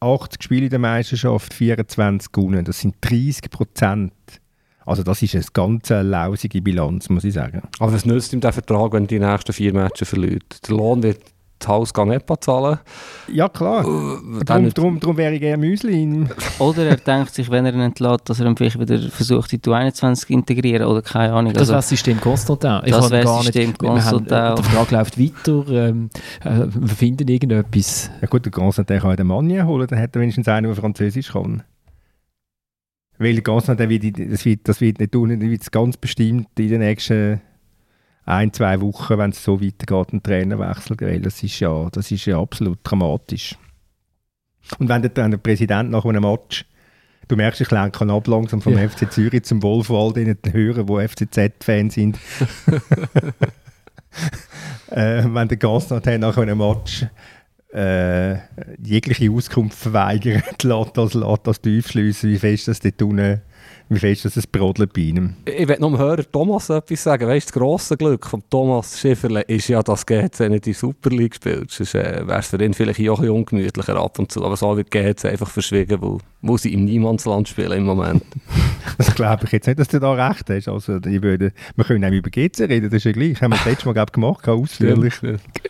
[0.00, 2.64] 80 Spiele in der Meisterschaft, 24 gewonnen.
[2.64, 4.14] Das sind 30 Prozent.
[4.86, 7.60] Also das ist eine ganz lausige Bilanz, muss ich sagen.
[7.78, 10.66] Aber was nützt ihm der Vertrag, wenn die nächsten vier Matches verliert?
[10.66, 11.20] Der Lohn wird
[11.60, 12.78] das Haus nicht zahlen.
[13.32, 13.86] Ja, klar.
[13.86, 16.26] Uh, darum, darum, darum wäre ich gerne Müsli.
[16.58, 19.62] oder er denkt sich, wenn er ihn entlässt, dass er ihn vielleicht wieder versucht, in
[19.62, 21.52] die 21 zu integrieren oder keine Ahnung.
[21.52, 22.80] Das also, wäre System Constantin.
[22.84, 24.26] Ich das wäre System Constantin.
[24.28, 26.10] Der Vertrag läuft weiter, ähm,
[26.44, 28.10] äh, wir finden irgendetwas.
[28.20, 31.32] Ja gut, der Constantin kann den Mann holen, dann hat er wenigstens einen, der Französisch
[31.32, 31.62] kann.
[33.18, 36.80] Weil der Constantin, das wird, das wird nicht tun, das wird ganz bestimmt in den
[36.80, 37.42] nächsten
[38.24, 41.26] ein, zwei Wochen, wenn es so weitergeht, einen Trainerwechsel gewählt.
[41.26, 43.56] Das ist ja, das ist ja absolut dramatisch.
[44.78, 46.64] Und wenn der, der Präsident nach einem Match,
[47.28, 48.88] du merkst, ich lenke ab langsam vom ja.
[48.88, 52.18] FC Zürich zum Wolf, vor all denen hören, die FCZ-Fans sind.
[54.90, 57.06] äh, wenn der Gastnat nach einem Match
[57.72, 58.36] äh,
[58.82, 63.42] jegliche Auskunft verweigert, lässt das, lässt das tief schliessen, wie fest das dort unten
[63.90, 65.34] wie fest das es brodelt bei ihm?
[65.44, 67.26] Ich will noch hören, Thomas etwas sagen.
[67.26, 71.34] Weißt, das grosse Glück von Thomas Schifferle ist ja, dass GC nicht in Super League
[71.34, 71.72] spielt.
[71.72, 74.44] Sonst äh, wäre es für ihn vielleicht auch ein ungemütlicher ab und zu.
[74.44, 78.22] Aber so wird GC einfach verschwiegen, weil, weil sie im Niemandsland spielen im Moment.
[78.98, 80.68] das glaube ich jetzt nicht, dass du da recht hast.
[80.68, 83.40] Also, ich würde, wir können auch über GC reden, das ist ja gleich.
[83.40, 85.14] Haben wir das letzte Mal glaub, gemacht, ausführlich.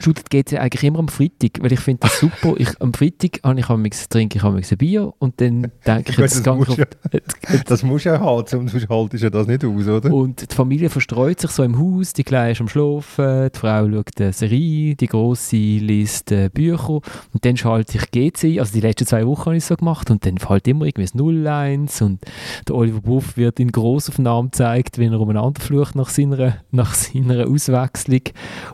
[0.01, 2.55] Schaut GC eigentlich immer am Freitag, weil ich finde das super.
[2.59, 6.47] Ich, am Freitag habe ich, ich trinke ich ein Bier und dann denke ich, jetzt
[6.47, 6.85] das, muss ja,
[7.66, 10.12] das muss ja halt, sonst haltest ja das nicht aus, oder?
[10.12, 13.89] Und die Familie verstreut sich so im Haus, die Kleine ist am Schlafen, die Frau
[13.91, 17.01] schaut eine Serie, die Grosse liest äh, Bücher
[17.33, 20.25] und dann schalte ich GC, also die letzten zwei Wochen habe ich so gemacht und
[20.25, 22.21] dann fällt immer irgendwie das 0-1 und
[22.67, 27.49] der Oliver Buff wird in Grossaufnahme gezeigt, wenn er umeinander flucht nach seiner, nach seiner
[27.49, 28.23] Auswechslung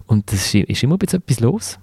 [0.06, 1.78] und das ist, ist immer etwas los.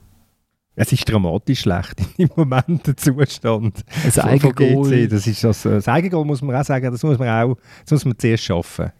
[0.76, 3.84] Es ist dramatisch schlecht im Moment der Zustand.
[4.04, 5.08] Das Eigengoal.
[5.08, 8.06] Das, ist das, das Eigengoal muss man auch sagen, das muss man auch das muss
[8.06, 8.91] man zuerst schaffen.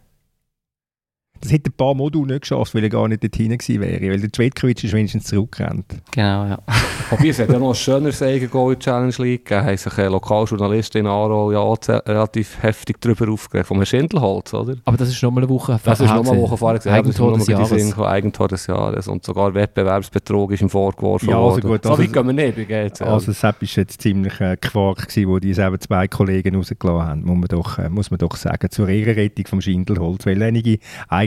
[1.44, 4.20] Das hätte ein paar Module nicht geschafft, weil er gar nicht dorthin gewesen wäre, weil
[4.22, 5.86] der Cvetkovic ist wenigstens zurückgerannt.
[6.12, 6.60] Genau, ja.
[7.10, 9.66] Wobei, es hat ja noch ein schöneres Eigengoal in der Challenge League gegeben.
[9.66, 11.62] haben sich äh, Lokaljournalistin in Aarau ja
[12.06, 13.68] relativ heftig darüber aufgeregt.
[13.68, 14.76] Vom Herrn Schindelholz, oder?
[14.86, 16.42] Aber das ist nochmal eine Woche Das ist vorher nochmal eine.
[16.44, 16.80] Woche vorher.
[16.80, 16.94] gewesen.
[16.96, 18.14] Eigentor Ja, das des noch mal Jahres.
[18.14, 19.08] Eigentor des Jahres.
[19.08, 21.68] Und sogar Wettbewerbsbetrug ist ihm vorgeworfen Ja, also worden.
[21.68, 23.02] gut, so also- weit gehen wir nicht bei GC.
[23.02, 27.22] Also Sepp ist jetzt ziemlich äh, Quark gewesen, wo die selber zwei Kollegen rausgelassen haben,
[27.24, 28.70] muss man doch, äh, muss man doch sagen.
[28.72, 30.80] Zur Ehrenrettung vom Schindelholz, weil einige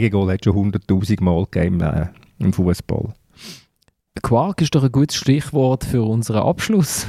[0.06, 2.06] Eigengoal hat schon 100'000 Mal gegeben äh,
[2.38, 3.12] im Fußball.
[4.22, 7.06] Quark ist doch ein gutes Stichwort für unseren Abschluss.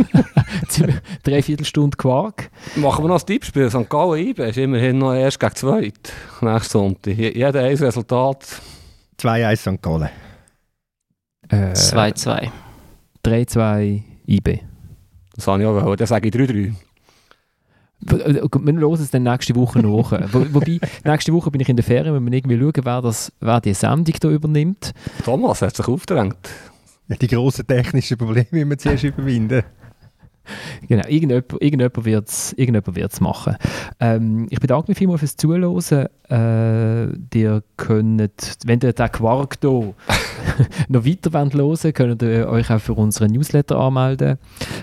[1.23, 2.49] Dreiviertel Stunde Quark.
[2.75, 3.69] Machen wir noch ein Tippspiel.
[3.69, 3.89] St.
[3.89, 6.11] Gallen IB ist immerhin noch erst gegen zweit.
[6.41, 7.13] Nächsten Sonntag.
[7.17, 8.61] Je- Jeder ein Resultat.
[9.19, 9.81] 2-1 St.
[9.81, 10.09] Gallen.
[11.49, 12.49] Äh, 2-2.
[13.25, 14.59] 3-2 IB.
[15.35, 15.97] Das habe ich auch wollen.
[15.97, 16.73] Dann sage ich 3-3.
[17.99, 20.11] Wir hören es dann nächste Woche nach.
[20.31, 23.31] Wo, wobei, nächste Woche bin ich in der Ferien, wenn wir irgendwie schauen, wer, das,
[23.39, 24.93] wer die Sendung hier übernimmt.
[25.25, 26.37] Thomas hat sich aufgedrängt.
[27.09, 29.63] Die grossen technischen Probleme müssen wir zuerst überwinden.
[30.87, 33.55] Genau, irgendjemand, irgendjemand wird es machen.
[33.99, 36.07] Ähm, ich bedanke mich vielmals fürs Zuhören.
[36.29, 39.69] Äh, ihr könnt, wenn ihr den Quark hier
[40.89, 44.37] noch weiter wollt hören könnt ihr euch auch für unseren Newsletter anmelden.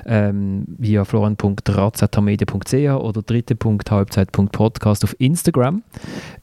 [0.07, 5.83] Ähm, via florian.razatamedia.ch oder dritte.halbzeit.podcast auf Instagram.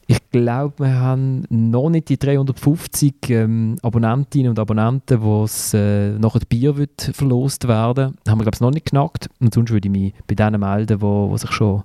[0.07, 6.11] Ich glaube, wir haben noch nicht die 350 ähm, Abonnentinnen und Abonnenten, wo es äh,
[6.11, 8.17] nachher das Bier wird verlost werden.
[8.27, 9.10] Haben wir, glaube ich, noch nicht knackt.
[9.39, 11.83] Und sonst würde ich mich bei denen melden, die sich schon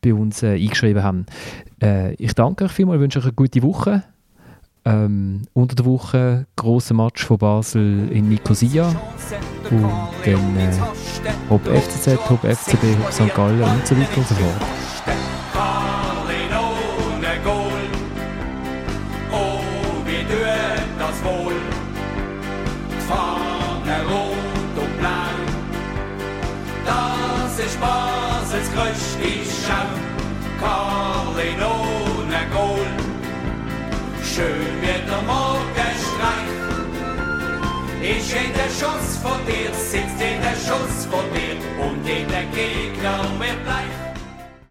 [0.00, 1.26] bei uns äh, eingeschrieben haben.
[1.82, 4.04] Äh, ich danke euch vielmals, wünsche euch eine gute Woche.
[4.84, 8.88] Ähm, unter der Woche grosser Match von Basel in Nicosia.
[9.70, 9.82] Und
[10.24, 10.70] dann äh,
[11.50, 13.34] ob FCZ, ob FCB, ob St.
[13.34, 15.37] Gallen und so weiter und so fort.
[30.60, 32.86] Carlin ohne Goal.
[34.22, 36.58] Schön wird der Morgenstreich.
[38.02, 42.44] Ich in der Schuss von dir, sitzt in der Schuss von dir und in der
[42.54, 44.07] Gegner wird bleich.